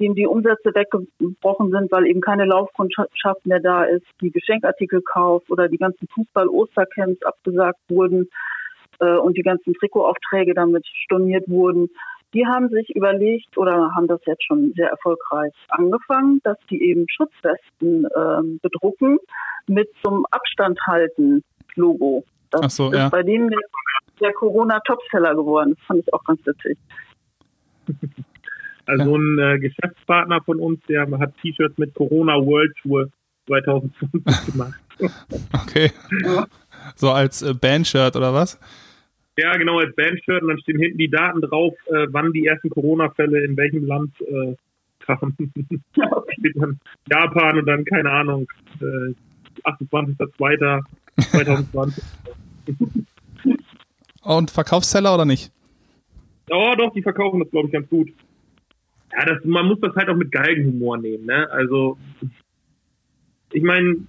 dem 0.00 0.14
die 0.14 0.26
Umsätze 0.26 0.74
weggebrochen 0.74 1.70
sind, 1.70 1.92
weil 1.92 2.06
eben 2.06 2.20
keine 2.20 2.46
Laufkundschaft 2.46 3.46
mehr 3.46 3.60
da 3.60 3.84
ist, 3.84 4.06
die 4.20 4.30
Geschenkartikelkauf 4.30 5.42
oder 5.48 5.68
die 5.68 5.76
ganzen 5.76 6.08
Fußball-Ostercamps 6.14 7.22
abgesagt 7.22 7.78
wurden 7.88 8.28
äh, 9.00 9.16
und 9.16 9.36
die 9.36 9.42
ganzen 9.42 9.74
Trikotaufträge 9.74 10.54
damit 10.54 10.86
storniert 11.04 11.48
wurden. 11.48 11.90
Die 12.32 12.46
haben 12.46 12.68
sich 12.68 12.90
überlegt 12.94 13.58
oder 13.58 13.92
haben 13.94 14.06
das 14.06 14.20
jetzt 14.26 14.44
schon 14.44 14.72
sehr 14.76 14.88
erfolgreich 14.88 15.52
angefangen, 15.68 16.40
dass 16.44 16.58
die 16.70 16.82
eben 16.82 17.06
Schutzwesten 17.08 18.06
ähm, 18.16 18.60
bedrucken 18.62 19.18
mit 19.66 19.88
zum 20.02 20.24
Abstand 20.30 20.78
halten 20.86 21.42
Logo. 21.74 22.24
Das 22.50 22.62
Ach 22.64 22.70
so, 22.70 22.90
ist 22.90 22.96
ja. 22.96 23.08
bei 23.08 23.22
denen 23.22 23.48
der, 23.48 23.58
der 24.20 24.32
Corona-Topseller 24.32 25.34
geworden. 25.34 25.74
Das 25.76 25.86
fand 25.86 26.00
ich 26.00 26.14
auch 26.14 26.24
ganz 26.24 26.40
witzig. 26.46 26.78
Also 28.86 29.16
ein 29.16 29.38
äh, 29.38 29.58
Geschäftspartner 29.60 30.40
von 30.42 30.58
uns, 30.58 30.80
der 30.88 31.06
hat 31.20 31.34
T-Shirts 31.40 31.78
mit 31.78 31.94
Corona 31.94 32.34
World 32.34 32.74
Tour 32.82 33.08
2020 33.46 34.52
gemacht. 34.52 34.80
Okay. 35.54 35.92
So 36.94 37.10
als 37.10 37.40
äh, 37.40 37.54
Bandshirt 37.54 38.16
oder 38.16 38.34
was? 38.34 38.58
Ja, 39.40 39.56
genau, 39.56 39.78
als 39.78 39.96
Bandshirt 39.96 40.42
und 40.42 40.48
dann 40.48 40.60
stehen 40.60 40.78
hinten 40.78 40.98
die 40.98 41.08
Daten 41.08 41.40
drauf, 41.40 41.72
äh, 41.86 42.08
wann 42.10 42.30
die 42.32 42.44
ersten 42.44 42.68
Corona-Fälle 42.68 43.42
in 43.42 43.56
welchem 43.56 43.86
Land 43.86 44.12
äh, 44.20 44.54
okay. 45.08 46.52
dann 46.56 46.78
Japan 47.10 47.58
und 47.58 47.66
dann, 47.66 47.86
keine 47.86 48.10
Ahnung, 48.10 48.46
äh, 48.80 49.14
28.02.2020. 49.64 52.02
und 54.22 54.50
Verkaufszeller 54.50 55.14
oder 55.14 55.24
nicht? 55.24 55.50
Oh, 56.50 56.74
doch, 56.76 56.92
die 56.92 57.00
verkaufen 57.02 57.40
das, 57.40 57.50
glaube 57.50 57.68
ich, 57.68 57.72
ganz 57.72 57.88
gut. 57.88 58.12
Ja, 59.12 59.24
das, 59.24 59.42
man 59.44 59.64
muss 59.66 59.80
das 59.80 59.96
halt 59.96 60.10
auch 60.10 60.16
mit 60.16 60.30
Galgenhumor 60.30 60.98
nehmen, 60.98 61.24
ne? 61.24 61.50
Also, 61.50 61.96
ich 63.52 63.62
meine, 63.62 64.04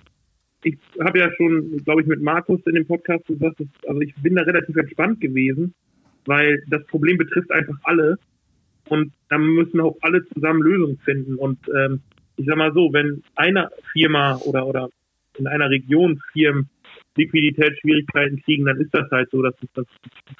ich 0.64 0.78
habe 1.00 1.20
ja 1.20 1.30
schon, 1.36 1.78
glaube 1.84 2.02
ich, 2.02 2.08
mit 2.08 2.22
Markus 2.22 2.60
in 2.66 2.76
dem 2.76 2.86
Podcast 2.86 3.26
gesagt, 3.26 3.60
dass, 3.60 3.68
also 3.88 4.02
ich 4.02 4.14
bin 4.16 4.36
da 4.36 4.44
relativ 4.44 4.76
entspannt 4.76 5.22
gewesen, 5.22 5.74
weil 6.26 6.64
das 6.70 6.86
Problem 6.88 7.18
betrifft 7.18 7.52
einfach 7.52 7.78
alle 7.84 8.18
und 8.90 9.12
da 9.30 9.38
müssen 9.38 9.80
auch 9.80 9.98
alle 10.02 10.26
zusammen 10.28 10.62
Lösungen 10.62 10.98
finden. 11.00 11.36
Und 11.36 11.60
ähm, 11.76 12.02
ich 12.38 12.46
sag 12.46 12.58
mal 12.58 12.74
so, 12.74 12.92
wenn 12.94 13.24
eine 13.36 13.70
Firma 13.94 14.38
oder 14.46 14.68
oder 14.68 14.90
in 15.38 15.48
einer 15.48 15.70
Region 15.70 16.22
Firmen 16.34 16.70
Liquiditätsschwierigkeiten 17.16 18.42
kriegen, 18.42 18.66
dann 18.66 18.80
ist 18.80 18.94
das 18.94 19.10
halt 19.12 19.30
so, 19.32 19.42
dass 19.42 19.56
das 19.74 19.86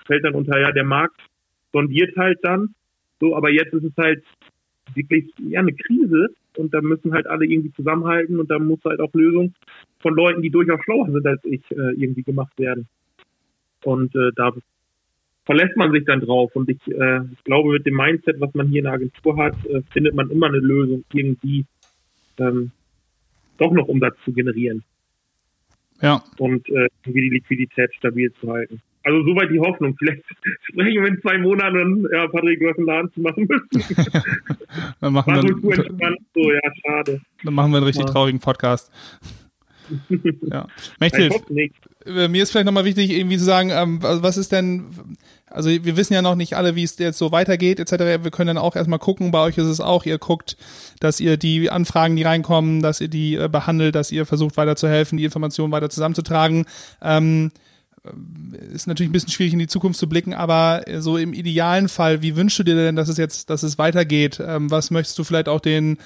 fällt 0.06 0.24
dann 0.24 0.36
unter 0.36 0.60
ja 0.60 0.72
der 0.72 0.84
Markt 0.84 1.20
sondiert 1.74 2.16
halt 2.18 2.40
dann. 2.44 2.74
So, 3.20 3.36
aber 3.36 3.50
jetzt 3.50 3.74
ist 3.74 3.84
es 3.84 3.98
halt 3.98 4.24
wirklich 4.94 5.26
ja 5.38 5.60
eine 5.60 5.74
Krise 5.74 6.30
und 6.58 6.74
da 6.74 6.82
müssen 6.82 7.14
halt 7.14 7.28
alle 7.28 7.46
irgendwie 7.46 7.74
zusammenhalten 7.74 8.40
und 8.40 8.50
da 8.50 8.60
muss 8.60 8.80
halt 8.84 9.00
auch 9.00 9.14
Lösungen 9.14 9.54
von 10.00 10.16
Leuten, 10.16 10.42
die 10.42 10.50
durchaus 10.50 10.84
schlauer 10.84 11.10
sind 11.12 11.26
als 11.26 11.44
ich, 11.46 11.62
äh, 11.72 11.94
irgendwie 11.96 12.24
gemacht 12.24 12.58
werden. 12.58 12.88
Und 13.84 14.16
äh, 14.16 14.32
da 14.36 14.52
verlässt 15.46 15.76
man 15.78 15.92
sich 15.92 16.06
dann 16.06 16.22
drauf 16.22 16.56
und 16.56 16.70
ich, 16.70 16.80
äh, 16.88 17.22
ich 17.32 17.44
glaube 17.44 17.74
mit 17.74 17.86
dem 17.86 17.96
Mindset, 17.96 18.40
was 18.40 18.54
man 18.54 18.68
hier 18.68 18.80
in 18.80 18.86
der 18.86 18.94
Agentur 18.94 19.38
hat, 19.38 19.66
äh, 19.66 19.82
findet 19.92 20.14
man 20.14 20.30
immer 20.30 20.48
eine 20.48 20.60
Lösung, 20.60 21.04
irgendwie 21.14 21.66
ähm, 22.38 22.72
doch 23.58 23.72
noch 23.72 23.88
Umsatz 23.88 24.16
zu 24.26 24.34
generieren. 24.34 24.84
Ja. 26.02 26.24
Und 26.38 26.68
äh, 26.70 26.88
irgendwie 27.06 27.30
die 27.30 27.36
Liquidität 27.36 27.94
stabil 27.96 28.32
zu 28.40 28.52
halten. 28.52 28.82
Also 29.04 29.24
soweit 29.24 29.50
die 29.52 29.60
Hoffnung. 29.60 29.96
Vielleicht 29.98 30.24
sprechen 30.64 31.02
wir 31.02 31.08
in 31.08 31.22
zwei 31.22 31.38
Monaten 31.40 32.06
ja, 32.14 32.28
Patrick, 32.28 32.60
du 32.60 32.70
hast 32.70 32.78
einen 32.78 32.88
Laden 32.88 33.12
zu 33.14 33.22
machen 33.22 33.48
müssen. 33.50 34.04
dann 35.02 35.14
machen 35.14 35.36
War 35.36 35.44
wir, 35.44 35.78
entspannt. 35.78 36.18
So, 36.36 36.52
ja, 36.52 36.60
schade. 36.86 37.22
dann 37.44 37.54
machen 37.54 37.72
wir 37.72 37.78
einen 37.78 37.86
richtig 37.86 38.06
Ja. 38.06 38.12
traurigen 38.12 38.40
Podcast. 38.40 38.92
ja. 40.42 40.68
Nicht. 41.00 41.16
äh, 42.06 42.28
mir 42.28 42.44
ist 42.44 42.52
vielleicht 42.52 42.66
nochmal 42.66 42.86
wichtig, 42.86 43.12
irgendwie 43.12 43.38
zu 43.38 43.44
sagen, 43.44 43.72
ähm, 43.72 44.00
was 44.02 44.38
ist 44.38 44.52
denn, 44.52 44.86
also 45.48 45.70
wir 45.70 45.98
wissen 45.98 46.14
ja 46.14 46.22
noch 46.22 46.36
nicht 46.36 46.56
alle, 46.56 46.76
wie 46.76 46.84
es 46.84 46.98
jetzt 46.98 47.18
so 47.18 47.32
weitergeht, 47.32 47.80
etc. 47.80 48.24
Wir 48.24 48.32
können 48.32 48.48
dann 48.48 48.58
auch 48.58 48.76
erstmal 48.76 49.00
gucken, 49.00 49.32
bei 49.32 49.42
euch 49.42 49.58
ist 49.58 49.66
es 49.66 49.82
auch, 49.82 50.06
ihr 50.06 50.18
guckt, 50.18 50.56
dass 51.00 51.20
ihr 51.20 51.38
die 51.38 51.70
Anfragen, 51.70 52.16
die 52.16 52.24
reinkommen, 52.24 52.82
dass 52.82 53.02
ihr 53.02 53.10
die 53.10 53.36
äh, 53.36 53.50
behandelt, 53.50 53.96
dass 53.96 54.12
ihr 54.12 54.26
versucht 54.26 54.58
weiterzuhelfen, 54.58 55.18
die 55.18 55.26
Informationen 55.26 55.72
weiter 55.74 55.90
zusammenzutragen. 55.90 56.66
Ähm, 57.02 57.52
ist 58.74 58.88
natürlich 58.88 59.10
ein 59.10 59.14
bisschen 59.14 59.32
schwierig 59.32 59.54
in 59.54 59.60
die 59.60 59.68
Zukunft 59.68 60.00
zu 60.00 60.10
blicken, 60.10 60.34
aber 60.34 60.82
so 60.98 61.18
im 61.18 61.34
idealen 61.34 61.88
Fall, 61.88 62.22
wie 62.22 62.36
wünschst 62.36 62.58
du 62.58 62.64
dir 62.64 62.76
denn, 62.76 62.96
dass 62.96 63.10
es 63.10 63.18
jetzt, 63.18 63.50
dass 63.50 63.62
es 63.62 63.78
weitergeht? 63.78 64.42
Ähm, 64.44 64.72
was 64.72 64.90
möchtest 64.90 65.20
du 65.20 65.24
vielleicht 65.24 65.48
auch 65.48 65.60
den 65.60 66.00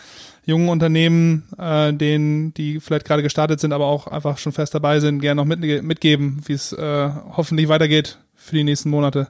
jungen 0.46 0.68
Unternehmen, 0.68 1.44
äh, 1.58 1.94
denen, 1.94 2.54
die 2.54 2.80
vielleicht 2.82 3.06
gerade 3.06 3.24
gestartet 3.24 3.62
sind, 3.62 3.72
aber 3.72 3.86
auch 3.86 4.08
einfach 4.08 4.38
schon 4.38 4.52
fest 4.52 4.76
dabei 4.76 5.00
sind, 5.00 5.22
gerne 5.22 5.42
noch 5.42 5.46
mit, 5.46 5.62
mitgeben, 5.84 6.42
wie 6.46 6.54
es 6.54 6.74
äh, 6.74 7.10
hoffentlich 7.38 7.70
weitergeht 7.70 8.20
für 8.36 8.56
die 8.56 8.64
nächsten 8.66 8.90
Monate? 8.90 9.30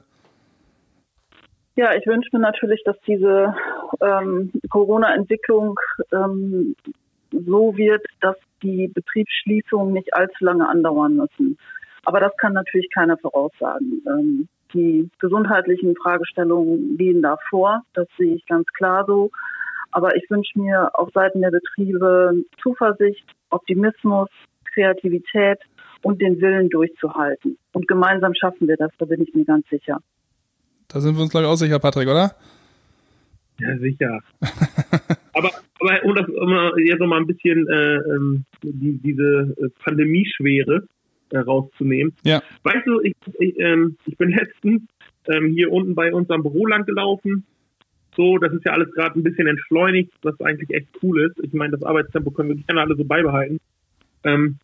Ja, 1.76 1.94
ich 1.94 2.06
wünsche 2.06 2.30
mir 2.32 2.40
natürlich, 2.40 2.82
dass 2.84 2.96
diese 3.06 3.54
ähm, 4.00 4.50
Corona-Entwicklung 4.70 5.78
ähm, 6.12 6.74
so 7.30 7.76
wird, 7.76 8.04
dass 8.20 8.36
die 8.62 8.88
Betriebsschließungen 8.88 9.92
nicht 9.92 10.14
allzu 10.14 10.44
lange 10.44 10.68
andauern 10.68 11.16
müssen. 11.16 11.58
Aber 12.06 12.20
das 12.20 12.36
kann 12.36 12.52
natürlich 12.52 12.88
keiner 12.94 13.18
voraussagen. 13.18 14.00
Ähm, 14.06 14.48
die 14.72 15.10
gesundheitlichen 15.18 15.96
Fragestellungen 15.96 16.96
gehen 16.96 17.20
da 17.20 17.36
vor, 17.50 17.82
das 17.94 18.06
sehe 18.16 18.36
ich 18.36 18.46
ganz 18.46 18.66
klar 18.76 19.04
so. 19.06 19.30
Aber 19.90 20.14
ich 20.14 20.30
wünsche 20.30 20.56
mir 20.58 20.90
auf 20.94 21.10
Seiten 21.12 21.40
der 21.40 21.50
Betriebe 21.50 22.44
Zuversicht, 22.62 23.26
Optimismus, 23.50 24.28
Kreativität 24.72 25.58
und 26.02 26.22
den 26.22 26.40
Willen 26.40 26.68
durchzuhalten. 26.68 27.58
Und 27.72 27.88
gemeinsam 27.88 28.34
schaffen 28.34 28.68
wir 28.68 28.76
das, 28.76 28.92
da 28.98 29.06
bin 29.06 29.22
ich 29.22 29.34
mir 29.34 29.44
ganz 29.44 29.68
sicher. 29.68 29.98
Da 30.86 31.00
sind 31.00 31.16
wir 31.16 31.22
uns, 31.22 31.32
glaube 31.32 31.46
ich, 31.46 31.52
auch 31.52 31.56
sicher, 31.56 31.80
Patrick, 31.80 32.06
oder? 32.06 32.36
Ja, 33.58 33.76
sicher. 33.78 34.20
aber, 35.32 35.50
aber 35.80 36.04
um 36.04 36.14
das 36.14 36.28
um 36.28 36.78
jetzt 36.78 37.00
noch 37.00 37.08
mal 37.08 37.18
ein 37.18 37.26
bisschen 37.26 37.66
äh, 37.68 37.96
ähm, 37.96 38.44
die, 38.62 38.98
diese 38.98 39.56
äh, 39.58 39.68
Pandemieschwere 39.82 40.86
äh, 41.30 41.38
rauszunehmen. 41.38 42.14
Ja. 42.24 42.42
Weißt 42.62 42.86
du, 42.86 43.00
ich, 43.00 43.14
ich, 43.38 43.58
ähm, 43.58 43.96
ich 44.06 44.16
bin 44.16 44.30
letztens 44.36 44.82
ähm, 45.28 45.52
hier 45.52 45.72
unten 45.72 45.94
bei 45.94 46.12
uns 46.12 46.30
am 46.30 46.42
Büro 46.42 46.66
lang 46.66 46.84
gelaufen. 46.84 47.44
So, 48.16 48.38
das 48.38 48.52
ist 48.54 48.64
ja 48.64 48.72
alles 48.72 48.90
gerade 48.92 49.18
ein 49.18 49.22
bisschen 49.22 49.46
entschleunigt, 49.46 50.12
was 50.22 50.40
eigentlich 50.40 50.70
echt 50.70 50.88
cool 51.02 51.20
ist. 51.22 51.38
Ich 51.44 51.52
meine, 51.52 51.72
das 51.72 51.82
Arbeitstempo 51.82 52.30
können 52.30 52.48
wir 52.48 52.56
gerne 52.56 52.80
alle 52.80 52.96
so 52.96 53.04
beibehalten. 53.04 53.60
Ähm, 54.24 54.58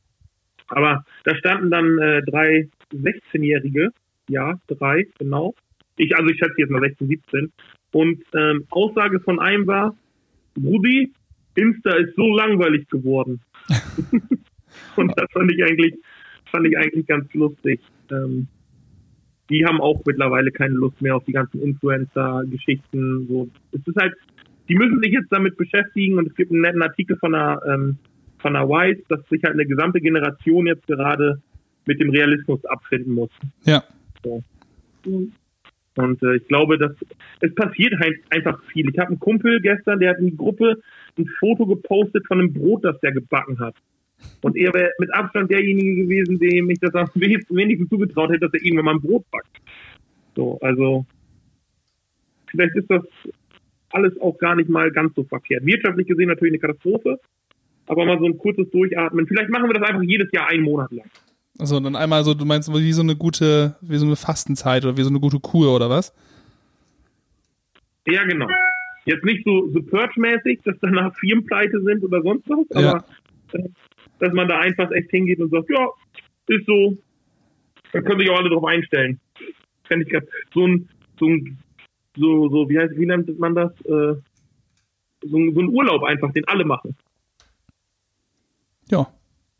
aber 0.68 1.04
da 1.24 1.36
standen 1.36 1.70
dann 1.70 1.98
äh, 1.98 2.22
drei 2.22 2.68
16-Jährige, 2.94 3.90
ja, 4.28 4.58
drei, 4.68 5.06
genau. 5.18 5.54
Ich, 5.96 6.16
also 6.16 6.30
ich 6.30 6.38
schätze 6.38 6.54
jetzt 6.56 6.70
mal 6.70 6.80
16, 6.80 7.08
17. 7.08 7.52
Und 7.92 8.22
ähm, 8.34 8.66
Aussage 8.70 9.20
von 9.20 9.38
einem 9.38 9.66
war, 9.66 9.94
Rudi, 10.56 11.12
Insta 11.54 11.94
ist 11.96 12.16
so 12.16 12.34
langweilig 12.34 12.88
geworden. 12.88 13.42
Und 14.96 15.12
das 15.16 15.30
fand 15.32 15.52
ich 15.52 15.62
eigentlich, 15.62 15.94
fand 16.52 16.66
ich 16.66 16.78
eigentlich 16.78 17.06
ganz 17.06 17.32
lustig. 17.34 17.80
Ähm, 18.10 18.46
die 19.50 19.66
haben 19.66 19.80
auch 19.80 20.00
mittlerweile 20.06 20.50
keine 20.52 20.74
Lust 20.74 21.00
mehr 21.02 21.16
auf 21.16 21.24
die 21.24 21.32
ganzen 21.32 21.60
Influencer-Geschichten. 21.60 23.26
So, 23.28 23.48
es 23.72 23.86
ist 23.86 23.96
halt, 23.96 24.14
die 24.68 24.76
müssen 24.76 25.00
sich 25.02 25.12
jetzt 25.12 25.32
damit 25.32 25.56
beschäftigen 25.56 26.18
und 26.18 26.28
es 26.28 26.34
gibt 26.36 26.52
einen 26.52 26.60
netten 26.60 26.82
Artikel 26.82 27.16
von 27.16 27.34
einer, 27.34 27.60
ähm, 27.66 27.98
von 28.38 28.56
einer 28.56 28.68
Wise, 28.68 29.02
dass 29.08 29.20
sich 29.28 29.42
halt 29.42 29.54
eine 29.54 29.66
gesamte 29.66 30.00
Generation 30.00 30.66
jetzt 30.66 30.86
gerade 30.86 31.42
mit 31.86 32.00
dem 32.00 32.10
Realismus 32.10 32.64
abfinden 32.66 33.14
muss. 33.14 33.30
Ja. 33.64 33.82
So. 34.22 34.42
Und 35.04 36.22
äh, 36.22 36.36
ich 36.36 36.48
glaube, 36.48 36.78
dass 36.78 36.92
es 37.40 37.54
passiert 37.54 37.98
halt 38.00 38.16
einfach 38.30 38.62
viel. 38.72 38.88
Ich 38.88 38.98
habe 38.98 39.08
einen 39.08 39.18
Kumpel 39.18 39.60
gestern, 39.60 39.98
der 39.98 40.10
hat 40.10 40.18
in 40.18 40.26
die 40.26 40.36
Gruppe 40.36 40.80
ein 41.18 41.26
Foto 41.38 41.66
gepostet 41.66 42.26
von 42.26 42.38
einem 42.38 42.52
Brot, 42.52 42.84
das 42.84 42.98
der 43.00 43.12
gebacken 43.12 43.58
hat. 43.58 43.74
Und 44.42 44.56
er 44.56 44.72
wäre 44.74 44.90
mit 44.98 45.12
Abstand 45.14 45.50
derjenige 45.50 46.02
gewesen, 46.02 46.38
dem 46.38 46.70
ich 46.70 46.80
das 46.80 46.94
am 46.94 47.08
wenigsten 47.14 47.88
zugetraut 47.88 48.30
hätte, 48.30 48.40
dass 48.40 48.54
er 48.54 48.62
irgendwann 48.62 48.84
mal 48.86 48.94
ein 48.94 49.00
Brot 49.00 49.24
backt. 49.30 49.60
So, 50.34 50.58
also 50.60 51.06
vielleicht 52.50 52.74
ist 52.76 52.90
das 52.90 53.02
alles 53.90 54.18
auch 54.20 54.38
gar 54.38 54.56
nicht 54.56 54.68
mal 54.68 54.90
ganz 54.90 55.14
so 55.14 55.24
verkehrt. 55.24 55.64
Wirtschaftlich 55.64 56.06
gesehen 56.06 56.28
natürlich 56.28 56.54
eine 56.54 56.60
Katastrophe, 56.60 57.20
aber 57.86 58.04
mal 58.04 58.18
so 58.18 58.26
ein 58.26 58.38
kurzes 58.38 58.70
Durchatmen. 58.70 59.26
Vielleicht 59.26 59.50
machen 59.50 59.68
wir 59.68 59.74
das 59.78 59.88
einfach 59.88 60.02
jedes 60.02 60.30
Jahr 60.32 60.48
einen 60.48 60.62
Monat 60.62 60.90
lang. 60.92 61.10
Also 61.58 61.78
dann 61.78 61.96
einmal 61.96 62.24
so, 62.24 62.34
du 62.34 62.44
meinst 62.44 62.72
wie 62.72 62.92
so 62.92 63.02
eine 63.02 63.14
gute, 63.14 63.76
wie 63.82 63.98
so 63.98 64.06
eine 64.06 64.16
Fastenzeit 64.16 64.84
oder 64.84 64.96
wie 64.96 65.02
so 65.02 65.10
eine 65.10 65.20
gute 65.20 65.38
Kur 65.38 65.74
oder 65.74 65.90
was? 65.90 66.14
Ja, 68.06 68.24
genau. 68.24 68.48
Jetzt 69.04 69.24
nicht 69.24 69.44
so, 69.44 69.68
so 69.70 69.82
Purge-mäßig, 69.82 70.60
dass 70.64 70.76
danach 70.80 71.14
Firmenpleite 71.16 71.80
sind 71.82 72.02
oder 72.04 72.22
sonst 72.22 72.48
was, 72.48 72.70
aber 72.76 73.04
äh, 73.52 73.68
dass 74.22 74.32
man 74.32 74.46
da 74.46 74.60
einfach 74.60 74.90
echt 74.92 75.10
hingeht 75.10 75.40
und 75.40 75.50
sagt, 75.50 75.68
ja, 75.68 75.88
ist 76.46 76.64
so. 76.66 76.96
Dann 77.92 78.04
können 78.04 78.20
sich 78.20 78.30
auch 78.30 78.38
alle 78.38 78.50
drauf 78.50 78.64
einstellen. 78.64 79.20
Fände 79.84 80.06
ich 80.06 80.16
so 80.54 80.66
ein, 80.66 80.88
so 81.18 81.26
ein, 81.26 81.58
so, 82.16 82.48
so, 82.48 82.68
wie 82.68 82.78
heißt, 82.78 82.96
wie 82.96 83.06
nennt 83.06 83.36
man 83.40 83.56
das? 83.56 83.72
Äh, 83.80 84.14
so, 85.24 85.36
ein, 85.36 85.54
so 85.54 85.60
ein 85.60 85.68
Urlaub 85.68 86.04
einfach, 86.04 86.32
den 86.32 86.46
alle 86.46 86.64
machen. 86.64 86.96
Ja. 88.90 89.12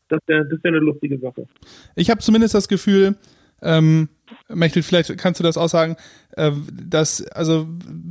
Das 0.08 0.20
wäre 0.26 0.46
das 0.46 0.62
wär 0.62 0.70
eine 0.70 0.78
lustige 0.78 1.18
Sache. 1.18 1.46
Ich 1.96 2.08
habe 2.08 2.20
zumindest 2.20 2.54
das 2.54 2.68
Gefühl, 2.68 3.16
ähm, 3.62 4.08
Mechtel, 4.48 4.82
vielleicht 4.82 5.16
kannst 5.18 5.40
du 5.40 5.44
das 5.44 5.56
auch 5.56 5.68
sagen, 5.68 5.96
äh, 6.36 6.52
dass, 6.72 7.26
also 7.28 7.66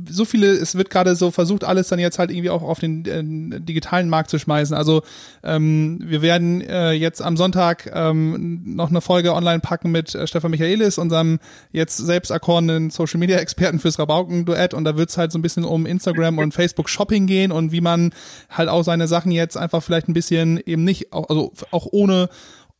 so 0.08 0.24
viele, 0.24 0.48
es 0.48 0.76
wird 0.76 0.90
gerade 0.90 1.16
so 1.16 1.30
versucht, 1.30 1.64
alles 1.64 1.88
dann 1.88 1.98
jetzt 1.98 2.18
halt 2.18 2.30
irgendwie 2.30 2.50
auch 2.50 2.62
auf 2.62 2.78
den 2.78 3.04
äh, 3.06 3.60
digitalen 3.60 4.08
Markt 4.08 4.30
zu 4.30 4.38
schmeißen. 4.38 4.76
Also 4.76 5.02
ähm, 5.42 6.00
wir 6.04 6.22
werden 6.22 6.60
äh, 6.60 6.92
jetzt 6.92 7.20
am 7.22 7.36
Sonntag 7.36 7.90
ähm, 7.92 8.62
noch 8.64 8.90
eine 8.90 9.00
Folge 9.00 9.34
online 9.34 9.60
packen 9.60 9.90
mit 9.90 10.14
äh, 10.14 10.26
Stefan 10.26 10.52
Michaelis, 10.52 10.98
unserem 10.98 11.38
jetzt 11.72 11.96
selbst 11.96 12.30
erkorenen 12.30 12.90
Social 12.90 13.18
Media 13.18 13.38
Experten 13.38 13.80
fürs 13.80 13.98
Rabauken-Duett 13.98 14.74
und 14.74 14.84
da 14.84 14.96
wird 14.96 15.10
es 15.10 15.18
halt 15.18 15.32
so 15.32 15.38
ein 15.38 15.42
bisschen 15.42 15.64
um 15.64 15.86
Instagram 15.86 16.38
und 16.38 16.54
Facebook 16.54 16.88
Shopping 16.88 17.26
gehen 17.26 17.50
und 17.50 17.72
wie 17.72 17.80
man 17.80 18.12
halt 18.50 18.68
auch 18.68 18.84
seine 18.84 19.08
Sachen 19.08 19.32
jetzt 19.32 19.56
einfach 19.56 19.82
vielleicht 19.82 20.08
ein 20.08 20.14
bisschen 20.14 20.60
eben 20.64 20.84
nicht, 20.84 21.12
auch, 21.12 21.28
also 21.28 21.52
auch 21.70 21.86
ohne 21.90 22.28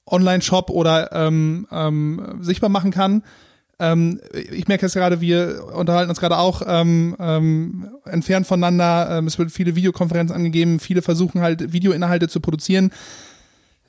Online-Shop 0.07 0.71
oder 0.71 1.13
ähm, 1.13 1.67
ähm, 1.71 2.39
sichtbar 2.41 2.71
machen 2.71 2.91
kann. 2.91 3.23
ähm, 3.79 4.21
ich 4.33 4.69
merke 4.69 4.87
jetzt 4.87 4.95
gerade, 4.95 5.21
wir 5.21 5.65
unterhalten 5.75 6.11
uns 6.11 6.21
gerade 6.21 6.39
auch 6.39 6.63
ähm, 6.67 7.17
ähm, 7.19 7.89
entfernt 8.05 8.47
voneinander. 8.47 9.19
Ähm, 9.19 9.27
es 9.27 9.39
wird 9.39 9.51
viele 9.53 9.75
Videokonferenzen 9.75 10.35
angegeben, 10.35 10.81
viele 10.81 11.03
versuchen 11.03 11.41
halt 11.41 11.73
Videoinhalte 11.73 12.29
zu 12.29 12.41
produzieren. 12.41 12.93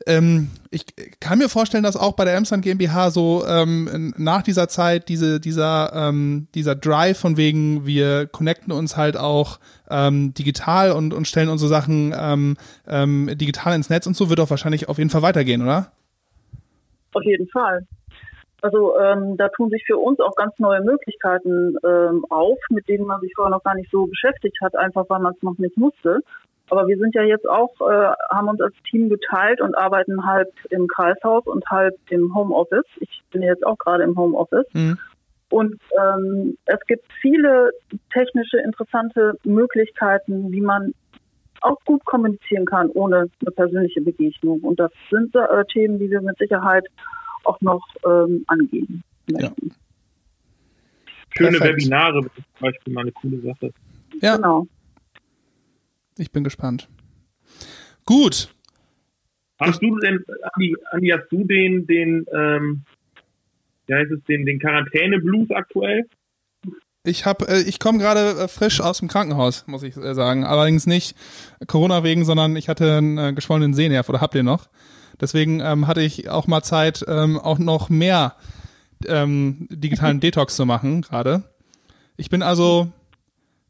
Ähm, 0.06 0.50
ich 0.70 0.86
kann 1.20 1.38
mir 1.40 1.50
vorstellen, 1.50 1.84
dass 1.84 1.96
auch 1.96 2.14
bei 2.14 2.26
der 2.26 2.36
Emsland 2.36 2.64
GmbH 2.64 3.12
so 3.12 3.46
ähm, 3.48 4.14
nach 4.18 4.42
dieser 4.42 4.68
Zeit 4.68 5.08
diese, 5.08 5.40
dieser, 5.40 5.94
ähm, 5.94 6.48
dieser 6.56 6.76
Drive 6.76 7.20
von 7.20 7.38
wegen, 7.38 7.86
wir 7.86 8.28
connecten 8.28 8.74
uns 8.74 8.98
halt 8.98 9.16
auch 9.16 9.60
ähm, 9.90 10.34
digital 10.34 10.92
und, 10.92 11.14
und 11.14 11.28
stellen 11.28 11.50
unsere 11.50 11.70
Sachen 11.70 12.14
ähm, 12.18 12.58
ähm, 12.88 13.30
digital 13.38 13.76
ins 13.76 13.90
Netz 13.90 14.08
und 14.08 14.18
so, 14.18 14.30
wird 14.30 14.40
auch 14.40 14.50
wahrscheinlich 14.50 14.90
auf 14.90 14.98
jeden 14.98 15.10
Fall 15.10 15.22
weitergehen, 15.22 15.62
oder? 15.62 15.92
Auf 17.14 17.24
jeden 17.24 17.48
Fall. 17.50 17.86
Also 18.62 18.98
ähm, 18.98 19.36
da 19.36 19.50
tun 19.50 19.70
sich 19.70 19.84
für 19.86 19.98
uns 19.98 20.22
auch 20.22 20.36
ganz 20.36 20.58
neue 20.58 20.82
Möglichkeiten 20.82 21.76
ähm, 21.86 22.26
auf, 22.30 22.58
mit 22.70 22.88
denen 22.88 23.06
man 23.06 23.20
sich 23.20 23.34
vorher 23.36 23.52
noch 23.52 23.64
gar 23.64 23.76
nicht 23.76 23.92
so 23.92 24.06
beschäftigt 24.06 24.58
hat, 24.62 24.76
einfach 24.78 25.04
weil 25.10 25.20
man 25.20 25.34
es 25.34 25.44
noch 25.44 25.58
nicht 25.58 25.78
musste. 25.78 26.22
Aber 26.70 26.88
wir 26.88 26.98
sind 26.98 27.14
ja 27.14 27.24
jetzt 27.24 27.48
auch, 27.48 27.74
äh, 27.82 28.14
haben 28.32 28.48
uns 28.48 28.62
als 28.62 28.74
Team 28.90 29.10
geteilt 29.10 29.60
und 29.60 29.78
arbeiten 29.78 30.26
halb 30.26 30.50
im 30.70 30.88
Kreishaus 30.88 31.46
und 31.46 31.66
halb 31.70 31.96
im 32.10 32.34
Homeoffice. 32.34 32.86
Ich 33.02 33.22
bin 33.32 33.42
jetzt 33.42 33.66
auch 33.66 33.78
gerade 33.78 34.04
im 34.04 34.18
Homeoffice. 34.18 34.68
Mhm. 34.74 34.98
Und 35.50 35.80
ähm, 36.02 36.58
es 36.66 36.80
gibt 36.88 37.06
viele 37.22 37.72
technische, 38.14 38.58
interessante 38.58 39.36
Möglichkeiten, 39.44 40.52
wie 40.52 40.62
man 40.62 40.94
auch 41.64 41.80
gut 41.86 42.04
kommunizieren 42.06 42.66
kann, 42.66 42.90
ohne 42.90 43.30
eine 43.42 43.52
persönliche 43.52 44.02
Begegnung. 44.02 44.60
Und 44.62 44.80
das 44.80 44.92
sind 45.10 45.36
äh, 45.36 45.66
Themen, 45.72 46.00
die 46.00 46.10
wir 46.10 46.22
mit 46.22 46.38
Sicherheit 46.38 46.86
auch 47.46 47.60
noch 47.62 47.86
ähm, 48.06 48.44
angehen 48.48 49.04
möchten. 49.32 49.68
Ja. 49.68 49.78
Schöne 51.36 51.58
Perfekt. 51.58 51.82
Webinare 51.82 52.22
zum 52.22 52.44
Beispiel 52.60 52.94
mal 52.94 53.02
eine 53.02 53.12
coole 53.12 53.40
Sache. 53.42 53.72
Ja. 54.22 54.36
Genau. 54.36 54.68
Ich 56.18 56.32
bin 56.32 56.44
gespannt. 56.44 56.90
Gut. 58.06 58.54
Hast 59.60 59.82
du 59.82 59.98
denn, 60.00 60.24
Andi, 60.54 60.76
Andi 60.92 61.08
hast 61.10 61.30
du 61.32 61.44
den, 61.46 61.88
den, 61.88 62.26
ähm, 62.34 62.84
wie 63.88 63.94
heißt 63.94 64.12
es, 64.12 64.24
den, 64.26 64.46
den 64.46 64.60
Quarantäne-Blues 64.60 65.50
aktuell? 65.52 66.08
Ich 67.06 67.26
habe, 67.26 67.48
äh, 67.48 67.62
ich 67.62 67.80
komme 67.80 68.00
gerade 68.00 68.44
äh, 68.44 68.48
frisch 68.48 68.82
aus 68.82 69.00
dem 69.00 69.08
Krankenhaus, 69.08 69.66
muss 69.68 69.84
ich 69.84 69.98
äh, 69.98 70.14
sagen. 70.16 70.46
Allerdings 70.46 70.88
nicht 70.88 71.16
Corona 71.68 72.04
wegen, 72.04 72.26
sondern 72.26 72.56
ich 72.56 72.70
hatte 72.70 72.98
einen 72.98 73.18
äh, 73.18 73.34
geschwollenen 73.34 73.74
Sehnerv 73.74 74.10
oder 74.10 74.22
habt 74.22 74.36
ihr 74.36 74.44
noch? 74.44 74.68
Deswegen 75.20 75.60
ähm, 75.60 75.88
hatte 75.88 76.02
ich 76.02 76.30
auch 76.30 76.48
mal 76.48 76.64
Zeit, 76.64 77.06
ähm, 77.08 77.38
auch 77.38 77.60
noch 77.60 77.90
mehr 77.90 78.36
ähm, 79.06 79.68
digitalen 79.70 80.20
Detox 80.22 80.56
zu 80.56 80.66
machen 80.66 81.02
gerade. 81.02 81.44
Ich 82.16 82.30
bin 82.30 82.42
also 82.42 82.92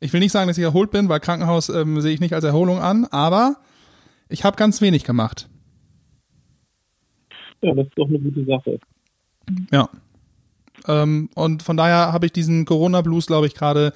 ich 0.04 0.12
will 0.12 0.20
nicht 0.20 0.34
sagen, 0.34 0.50
dass 0.50 0.58
ich 0.58 0.64
erholt 0.64 0.92
bin, 0.92 1.08
weil 1.08 1.22
Krankenhaus 1.22 1.70
ähm, 1.70 2.02
sehe 2.02 2.14
ich 2.14 2.20
nicht 2.20 2.34
als 2.34 2.44
Erholung 2.44 2.80
an, 2.80 3.06
aber 3.06 3.56
ich 4.28 4.44
habe 4.44 4.58
ganz 4.58 4.82
wenig 4.82 5.06
gemacht. 5.06 5.48
Ja, 7.62 7.74
das 7.74 7.88
ist 7.88 7.98
doch 7.98 8.10
eine 8.10 8.20
gute 8.20 8.44
Sache. 8.44 8.80
Ja. 9.72 9.90
Ähm, 10.88 11.30
und 11.36 11.64
von 11.64 11.78
daher 11.78 12.14
habe 12.14 12.26
ich 12.26 12.32
diesen 12.32 12.66
Corona-Blues, 12.66 13.28
glaube 13.28 13.48
ich, 13.48 13.56
gerade 13.56 13.94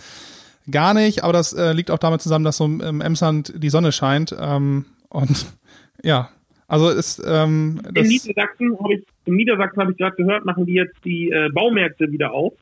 gar 0.69 0.93
nicht, 0.93 1.23
aber 1.23 1.33
das 1.33 1.53
äh, 1.53 1.73
liegt 1.73 1.91
auch 1.91 1.97
damit 1.97 2.21
zusammen, 2.21 2.45
dass 2.45 2.57
so 2.57 2.65
im 2.65 3.01
Emsland 3.01 3.53
die 3.55 3.69
Sonne 3.69 3.91
scheint. 3.91 4.35
Ähm, 4.39 4.85
und 5.09 5.45
ja, 6.03 6.29
also 6.67 6.89
ist 6.89 7.23
ähm, 7.25 7.81
in 7.95 8.07
Niedersachsen 8.07 8.77
habe 8.79 8.95
ich 8.95 9.05
in 9.25 9.35
Niedersachsen 9.35 9.81
habe 9.81 9.91
ich 9.91 9.97
gerade 9.97 10.15
gehört, 10.15 10.45
machen 10.45 10.65
die 10.65 10.73
jetzt 10.73 10.95
die 11.05 11.29
äh, 11.29 11.49
Baumärkte 11.53 12.11
wieder 12.11 12.31
auf. 12.31 12.53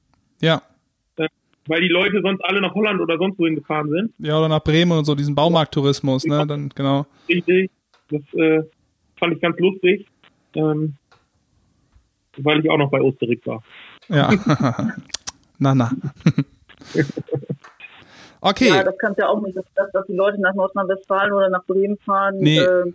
Ja 0.42 0.62
weil 1.68 1.82
die 1.82 1.90
Leute 1.90 2.22
sonst 2.22 2.42
alle 2.44 2.62
nach 2.62 2.74
Holland 2.74 3.02
oder 3.02 3.18
sonst 3.18 3.40
wohin 3.40 3.56
gefahren 3.56 3.90
sind. 3.90 4.14
Ja, 4.20 4.38
oder 4.38 4.50
nach 4.50 4.64
Bremen 4.64 4.92
und 4.92 5.06
so, 5.06 5.16
diesen 5.16 5.36
Baumarkttourismus, 5.36 6.26
ne? 6.26 6.46
Dann, 6.48 6.70
genau. 6.70 7.06
Richtig. 7.28 7.72
Das 8.10 8.22
äh, 8.34 8.64
fand 9.18 9.36
ich 9.36 9.42
ganz 9.42 9.58
lustig. 9.60 10.06
Ähm, 10.54 10.96
weil 12.38 12.60
ich 12.60 12.70
auch 12.70 12.78
noch 12.78 12.92
bei 12.92 13.02
Osterik 13.02 13.46
war. 13.48 13.64
Ja. 14.10 14.30
na, 15.60 15.76
na. 15.76 15.92
okay. 18.42 18.70
Ja, 18.70 18.84
das 18.84 18.98
kannst 18.98 19.20
ja 19.20 19.28
auch 19.28 19.42
nicht, 19.42 19.58
dass, 19.58 19.66
dass 19.94 20.06
die 20.08 20.16
Leute 20.16 20.40
nach 20.42 20.54
Nordrhein-Westfalen 20.54 21.34
oder 21.34 21.50
nach 21.50 21.66
Bremen 21.66 21.98
fahren. 21.98 22.38
Nee. 22.38 22.60
Äh, 22.60 22.94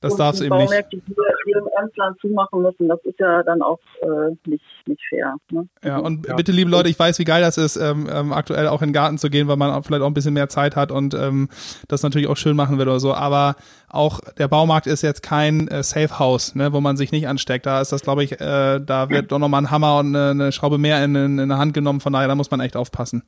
das 0.00 0.16
darf 0.16 0.34
es 0.34 0.40
eben 0.40 0.50
Baumärkte, 0.50 0.96
nicht. 0.96 1.08
Die 1.08 2.20
zumachen 2.20 2.62
müssen, 2.62 2.88
das 2.88 3.00
ist 3.04 3.18
ja 3.18 3.42
dann 3.42 3.60
auch 3.60 3.78
äh, 4.00 4.34
nicht, 4.46 4.64
nicht 4.86 5.00
fair. 5.08 5.34
Ne? 5.50 5.68
Ja, 5.84 5.98
und 5.98 6.26
ja. 6.26 6.36
bitte, 6.36 6.52
liebe 6.52 6.70
Leute, 6.70 6.88
ich 6.88 6.98
weiß, 6.98 7.18
wie 7.18 7.24
geil 7.24 7.42
das 7.42 7.58
ist, 7.58 7.76
ähm, 7.76 8.08
ähm, 8.10 8.32
aktuell 8.32 8.68
auch 8.68 8.80
in 8.82 8.88
den 8.88 8.92
Garten 8.94 9.18
zu 9.18 9.28
gehen, 9.28 9.48
weil 9.48 9.56
man 9.56 9.82
vielleicht 9.82 10.02
auch 10.02 10.06
ein 10.06 10.14
bisschen 10.14 10.34
mehr 10.34 10.48
Zeit 10.48 10.76
hat 10.76 10.90
und 10.90 11.14
ähm, 11.14 11.48
das 11.88 12.02
natürlich 12.02 12.28
auch 12.28 12.36
schön 12.36 12.56
machen 12.56 12.78
will 12.78 12.88
oder 12.88 13.00
so. 13.00 13.14
Aber 13.14 13.56
auch 13.88 14.20
der 14.38 14.48
Baumarkt 14.48 14.86
ist 14.86 15.02
jetzt 15.02 15.22
kein 15.22 15.68
äh, 15.68 15.82
Safe 15.82 16.18
House, 16.18 16.54
ne, 16.54 16.72
wo 16.72 16.80
man 16.80 16.96
sich 16.96 17.12
nicht 17.12 17.28
ansteckt. 17.28 17.66
Da 17.66 17.80
ist 17.80 17.92
das, 17.92 18.02
glaube 18.02 18.24
ich, 18.24 18.40
äh, 18.40 18.80
da 18.80 19.10
wird 19.10 19.32
doch 19.32 19.38
nochmal 19.38 19.62
ein 19.62 19.70
Hammer 19.70 19.98
und 19.98 20.14
eine, 20.16 20.30
eine 20.30 20.52
Schraube 20.52 20.78
mehr 20.78 21.04
in, 21.04 21.14
in, 21.14 21.38
in 21.38 21.48
der 21.48 21.58
Hand 21.58 21.74
genommen. 21.74 22.00
Von 22.00 22.12
daher, 22.12 22.28
da 22.28 22.34
muss 22.34 22.50
man 22.50 22.60
echt 22.60 22.76
aufpassen. 22.76 23.22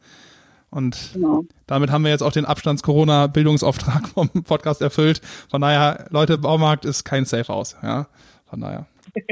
Und 0.73 1.11
genau. 1.13 1.45
damit 1.67 1.91
haben 1.91 2.03
wir 2.03 2.11
jetzt 2.11 2.23
auch 2.23 2.33
den 2.33 2.47
Abstands-Corona-Bildungsauftrag 2.47 4.09
vom 4.09 4.29
Podcast 4.31 4.81
erfüllt. 4.81 5.21
Von 5.51 5.61
daher, 5.61 6.07
Leute, 6.11 6.39
Baumarkt 6.39 6.87
ist 6.87 7.05
kein 7.05 7.27
Safe 7.27 7.47
House. 7.53 7.77
Ja, 7.83 8.09
von 8.47 8.61
daher. 8.61 8.87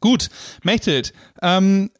Gut, 0.00 0.28
Mechthild, 0.62 1.14
ähm, 1.40 1.90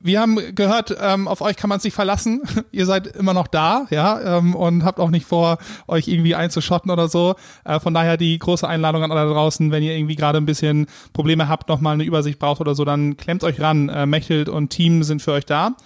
wir 0.00 0.20
haben 0.20 0.54
gehört, 0.54 0.96
ähm, 1.00 1.28
auf 1.28 1.40
euch 1.42 1.56
kann 1.56 1.68
man 1.68 1.78
sich 1.80 1.92
verlassen. 1.92 2.42
Ihr 2.72 2.86
seid 2.86 3.06
immer 3.06 3.34
noch 3.34 3.48
da, 3.48 3.86
ja, 3.90 4.38
ähm, 4.38 4.54
und 4.54 4.84
habt 4.84 4.98
auch 4.98 5.10
nicht 5.10 5.26
vor, 5.26 5.58
euch 5.86 6.08
irgendwie 6.08 6.34
einzuschotten 6.34 6.90
oder 6.90 7.08
so. 7.08 7.34
Äh, 7.64 7.80
von 7.80 7.92
daher 7.92 8.16
die 8.16 8.38
große 8.38 8.66
Einladung 8.66 9.02
an 9.02 9.12
alle 9.12 9.30
draußen, 9.30 9.70
wenn 9.70 9.82
ihr 9.82 9.94
irgendwie 9.94 10.16
gerade 10.16 10.38
ein 10.38 10.46
bisschen 10.46 10.86
Probleme 11.12 11.48
habt, 11.48 11.68
nochmal 11.68 11.94
eine 11.94 12.04
Übersicht 12.04 12.38
braucht 12.38 12.60
oder 12.60 12.74
so, 12.74 12.84
dann 12.84 13.16
klemmt 13.16 13.44
euch 13.44 13.60
ran. 13.60 13.88
Äh, 13.88 14.06
Mechthild 14.06 14.48
und 14.48 14.70
Team 14.70 15.02
sind 15.02 15.22
für 15.22 15.32
euch 15.32 15.44
da. 15.44 15.76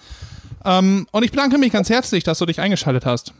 Ähm, 0.65 1.07
und 1.11 1.23
ich 1.23 1.31
bedanke 1.31 1.57
mich 1.57 1.71
ganz 1.71 1.89
herzlich, 1.89 2.23
dass 2.23 2.39
du 2.39 2.45
dich 2.45 2.59
eingeschaltet 2.59 3.05
hast. 3.05 3.33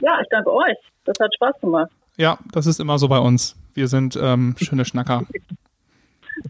Ja, 0.00 0.20
ich 0.20 0.28
danke 0.30 0.52
euch. 0.52 0.76
Das 1.04 1.16
hat 1.20 1.34
Spaß 1.34 1.60
gemacht. 1.60 1.90
Ja, 2.16 2.38
das 2.52 2.66
ist 2.66 2.80
immer 2.80 2.98
so 2.98 3.08
bei 3.08 3.18
uns. 3.18 3.56
Wir 3.74 3.88
sind 3.88 4.18
ähm, 4.20 4.54
schöne 4.58 4.84
Schnacker. 4.84 5.24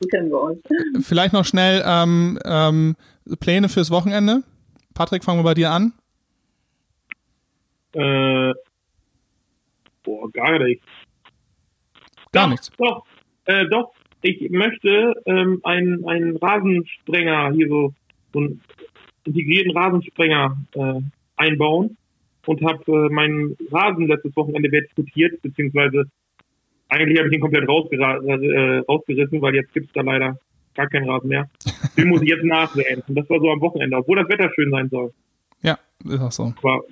so 0.00 0.08
kennen 0.08 0.30
wir 0.30 0.40
uns. 0.40 0.60
Vielleicht 1.06 1.32
noch 1.32 1.44
schnell 1.44 1.82
ähm, 1.86 2.38
ähm, 2.44 2.96
Pläne 3.40 3.68
fürs 3.68 3.90
Wochenende. 3.90 4.42
Patrick, 4.94 5.24
fangen 5.24 5.40
wir 5.40 5.44
bei 5.44 5.54
dir 5.54 5.70
an. 5.70 5.92
Äh, 7.92 8.54
boah, 10.02 10.30
gar 10.32 10.58
nichts. 10.58 10.84
Gar 12.32 12.44
doch, 12.44 12.50
nichts. 12.50 12.70
Doch, 12.76 13.04
äh, 13.44 13.66
doch. 13.66 13.92
Ich 14.22 14.50
möchte 14.50 15.14
ähm, 15.26 15.60
einen, 15.62 16.06
einen 16.08 16.36
Rasensprenger 16.36 17.52
hier 17.52 17.68
so, 17.68 17.94
so 18.32 18.48
integrierten 19.28 19.76
Rasensprenger 19.76 20.56
äh, 20.74 21.00
einbauen 21.36 21.96
und 22.46 22.62
habe 22.62 22.82
äh, 22.86 23.12
meinen 23.12 23.56
Rasen 23.70 24.06
letztes 24.06 24.34
Wochenende 24.36 24.70
diskutiert, 24.70 25.40
beziehungsweise 25.42 26.04
eigentlich 26.88 27.18
habe 27.18 27.28
ich 27.28 27.34
ihn 27.34 27.40
komplett 27.40 27.64
äh, 27.64 28.78
rausgerissen, 28.88 29.42
weil 29.42 29.54
jetzt 29.54 29.72
gibt 29.74 29.86
es 29.86 29.92
da 29.92 30.00
leider 30.00 30.38
gar 30.74 30.88
keinen 30.88 31.08
Rasen 31.08 31.28
mehr. 31.28 31.48
Den 31.96 32.08
muss 32.08 32.22
ich 32.22 32.28
jetzt 32.28 32.44
nachsäen. 32.44 33.02
Und 33.06 33.14
das 33.14 33.28
war 33.28 33.40
so 33.40 33.50
am 33.50 33.60
Wochenende, 33.60 33.96
obwohl 33.96 34.16
das 34.16 34.28
Wetter 34.28 34.50
schön 34.54 34.70
sein 34.70 34.88
soll. 34.88 35.12
Ja, 35.62 35.78
ist 36.04 36.20
auch 36.20 36.32
so. 36.32 36.54
Aber 36.62 36.82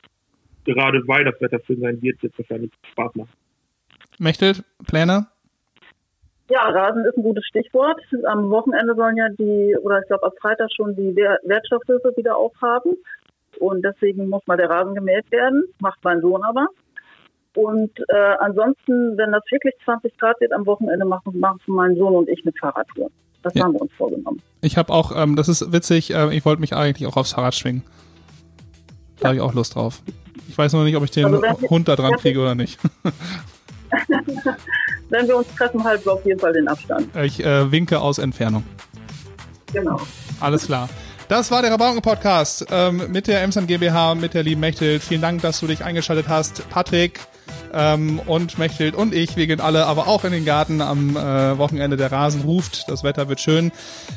gerade 0.64 1.02
weil 1.06 1.24
das 1.24 1.40
Wetter 1.40 1.60
schön 1.66 1.80
sein 1.80 2.02
wird, 2.02 2.22
jetzt 2.22 2.38
wahrscheinlich 2.38 2.72
Spaß 2.92 3.14
machen. 3.14 3.30
Mechtelt, 4.18 4.64
Pläne? 4.86 5.28
Ja, 6.48 6.68
Rasen 6.68 7.04
ist 7.04 7.16
ein 7.16 7.22
gutes 7.22 7.44
Stichwort. 7.46 8.00
Am 8.24 8.50
Wochenende 8.50 8.94
sollen 8.94 9.16
ja 9.16 9.28
die, 9.30 9.76
oder 9.82 10.00
ich 10.00 10.06
glaube 10.06 10.26
ab 10.26 10.34
Freitag 10.40 10.70
schon 10.74 10.94
die 10.94 11.14
Wertstoffhilfe 11.16 12.12
wieder 12.16 12.36
aufhaben. 12.36 12.92
Und 13.58 13.84
deswegen 13.84 14.28
muss 14.28 14.46
mal 14.46 14.56
der 14.56 14.70
Rasen 14.70 14.94
gemäht 14.94 15.30
werden. 15.32 15.64
Macht 15.80 15.98
mein 16.04 16.20
Sohn 16.20 16.42
aber. 16.44 16.68
Und 17.54 17.90
äh, 18.08 18.34
ansonsten, 18.38 19.16
wenn 19.16 19.32
das 19.32 19.42
wirklich 19.50 19.74
20 19.84 20.16
Grad 20.18 20.40
wird 20.40 20.52
am 20.52 20.66
Wochenende, 20.66 21.06
machen, 21.06 21.40
machen 21.40 21.60
mein 21.66 21.96
Sohn 21.96 22.14
und 22.14 22.28
ich 22.28 22.42
eine 22.44 22.52
Fahrradtour. 22.52 23.10
Das 23.42 23.54
ja. 23.54 23.64
haben 23.64 23.72
wir 23.72 23.80
uns 23.80 23.92
vorgenommen. 23.94 24.42
Ich 24.60 24.76
habe 24.76 24.92
auch, 24.92 25.12
ähm, 25.16 25.36
das 25.36 25.48
ist 25.48 25.72
witzig, 25.72 26.12
äh, 26.14 26.34
ich 26.34 26.44
wollte 26.44 26.60
mich 26.60 26.74
eigentlich 26.74 27.08
auch 27.08 27.16
aufs 27.16 27.32
Fahrrad 27.32 27.54
schwingen. 27.54 27.82
Da 29.18 29.22
ja. 29.22 29.24
habe 29.28 29.36
ich 29.36 29.40
auch 29.40 29.54
Lust 29.54 29.74
drauf. 29.74 30.02
Ich 30.48 30.58
weiß 30.58 30.74
noch 30.74 30.84
nicht, 30.84 30.96
ob 30.96 31.04
ich 31.04 31.10
den 31.10 31.24
also 31.24 31.70
Hund 31.70 31.88
da 31.88 31.96
dran 31.96 32.12
kriege 32.16 32.40
oder 32.40 32.54
nicht. 32.54 32.78
Wenn 35.08 35.28
wir 35.28 35.36
uns 35.36 35.46
treffen, 35.56 35.82
halten 35.84 36.04
wir 36.04 36.12
auf 36.14 36.24
jeden 36.24 36.40
Fall 36.40 36.52
den 36.52 36.68
Abstand. 36.68 37.14
Ich 37.16 37.44
äh, 37.44 37.70
winke 37.70 38.00
aus 38.00 38.18
Entfernung. 38.18 38.64
Genau. 39.72 40.00
Alles 40.40 40.66
klar. 40.66 40.88
Das 41.28 41.50
war 41.50 41.60
der 41.60 41.72
Rabauken-Podcast 41.72 42.66
ähm, 42.70 43.10
mit 43.10 43.26
der 43.26 43.42
Emsland 43.42 43.66
GmbH, 43.66 44.14
mit 44.14 44.34
der 44.34 44.42
lieben 44.42 44.60
Mechthild. 44.60 45.02
Vielen 45.02 45.20
Dank, 45.22 45.42
dass 45.42 45.58
du 45.60 45.66
dich 45.66 45.84
eingeschaltet 45.84 46.28
hast. 46.28 46.68
Patrick, 46.70 47.20
Ähm, 47.72 48.20
und 48.26 48.58
Mechthild 48.58 48.94
und 48.94 49.14
ich, 49.14 49.36
wir 49.36 49.46
gehen 49.46 49.60
alle 49.60 49.86
aber 49.86 50.08
auch 50.08 50.24
in 50.24 50.32
den 50.32 50.44
Garten 50.44 50.80
am 50.80 51.16
äh, 51.16 51.58
Wochenende. 51.58 51.96
Der 51.96 52.12
Rasen 52.12 52.42
ruft, 52.42 52.84
das 52.88 53.04
Wetter 53.04 53.28
wird 53.28 53.40
schön. 53.40 53.72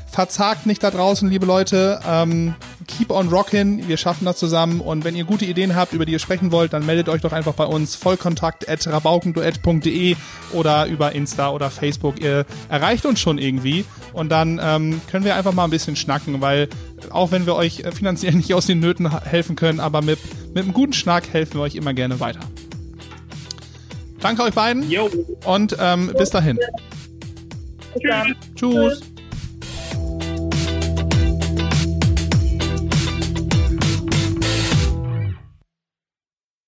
Verzagt 0.07 0.65
nicht 0.65 0.83
da 0.83 0.91
draußen, 0.91 1.29
liebe 1.29 1.45
Leute. 1.45 1.99
Ähm, 2.07 2.55
keep 2.88 3.12
on 3.12 3.29
rockin', 3.29 3.88
wir 3.88 3.97
schaffen 3.97 4.25
das 4.25 4.38
zusammen. 4.38 4.81
Und 4.81 5.03
wenn 5.03 5.15
ihr 5.15 5.23
gute 5.23 5.45
Ideen 5.45 5.75
habt, 5.75 5.93
über 5.93 6.05
die 6.05 6.12
ihr 6.13 6.19
sprechen 6.19 6.51
wollt, 6.51 6.73
dann 6.73 6.85
meldet 6.85 7.09
euch 7.09 7.21
doch 7.21 7.31
einfach 7.31 7.53
bei 7.53 7.65
uns 7.65 7.95
vollkontakt 7.95 8.67
at 8.67 8.88
oder 10.51 10.85
über 10.88 11.13
Insta 11.13 11.49
oder 11.49 11.69
Facebook. 11.69 12.19
Ihr 12.19 12.45
erreicht 12.69 13.05
uns 13.05 13.19
schon 13.19 13.38
irgendwie. 13.38 13.85
Und 14.13 14.29
dann 14.29 14.59
ähm, 14.63 15.01
können 15.09 15.25
wir 15.25 15.35
einfach 15.35 15.53
mal 15.53 15.65
ein 15.65 15.69
bisschen 15.69 15.95
schnacken, 15.95 16.41
weil 16.41 16.69
auch 17.09 17.31
wenn 17.31 17.45
wir 17.45 17.55
euch 17.55 17.83
finanziell 17.93 18.33
nicht 18.35 18.53
aus 18.53 18.65
den 18.65 18.79
Nöten 18.79 19.09
helfen 19.23 19.55
können, 19.55 19.79
aber 19.79 20.01
mit, 20.01 20.19
mit 20.53 20.63
einem 20.63 20.73
guten 20.73 20.93
Schnack 20.93 21.31
helfen 21.31 21.55
wir 21.55 21.62
euch 21.62 21.75
immer 21.75 21.93
gerne 21.93 22.19
weiter. 22.19 22.41
Danke 24.21 24.43
euch 24.43 24.53
beiden 24.53 24.89
Jo. 24.89 25.10
und 25.45 25.75
ähm, 25.79 26.13
bis 26.17 26.29
dahin. 26.29 26.60
Dann. 28.03 28.36
Tschüss. 28.55 29.01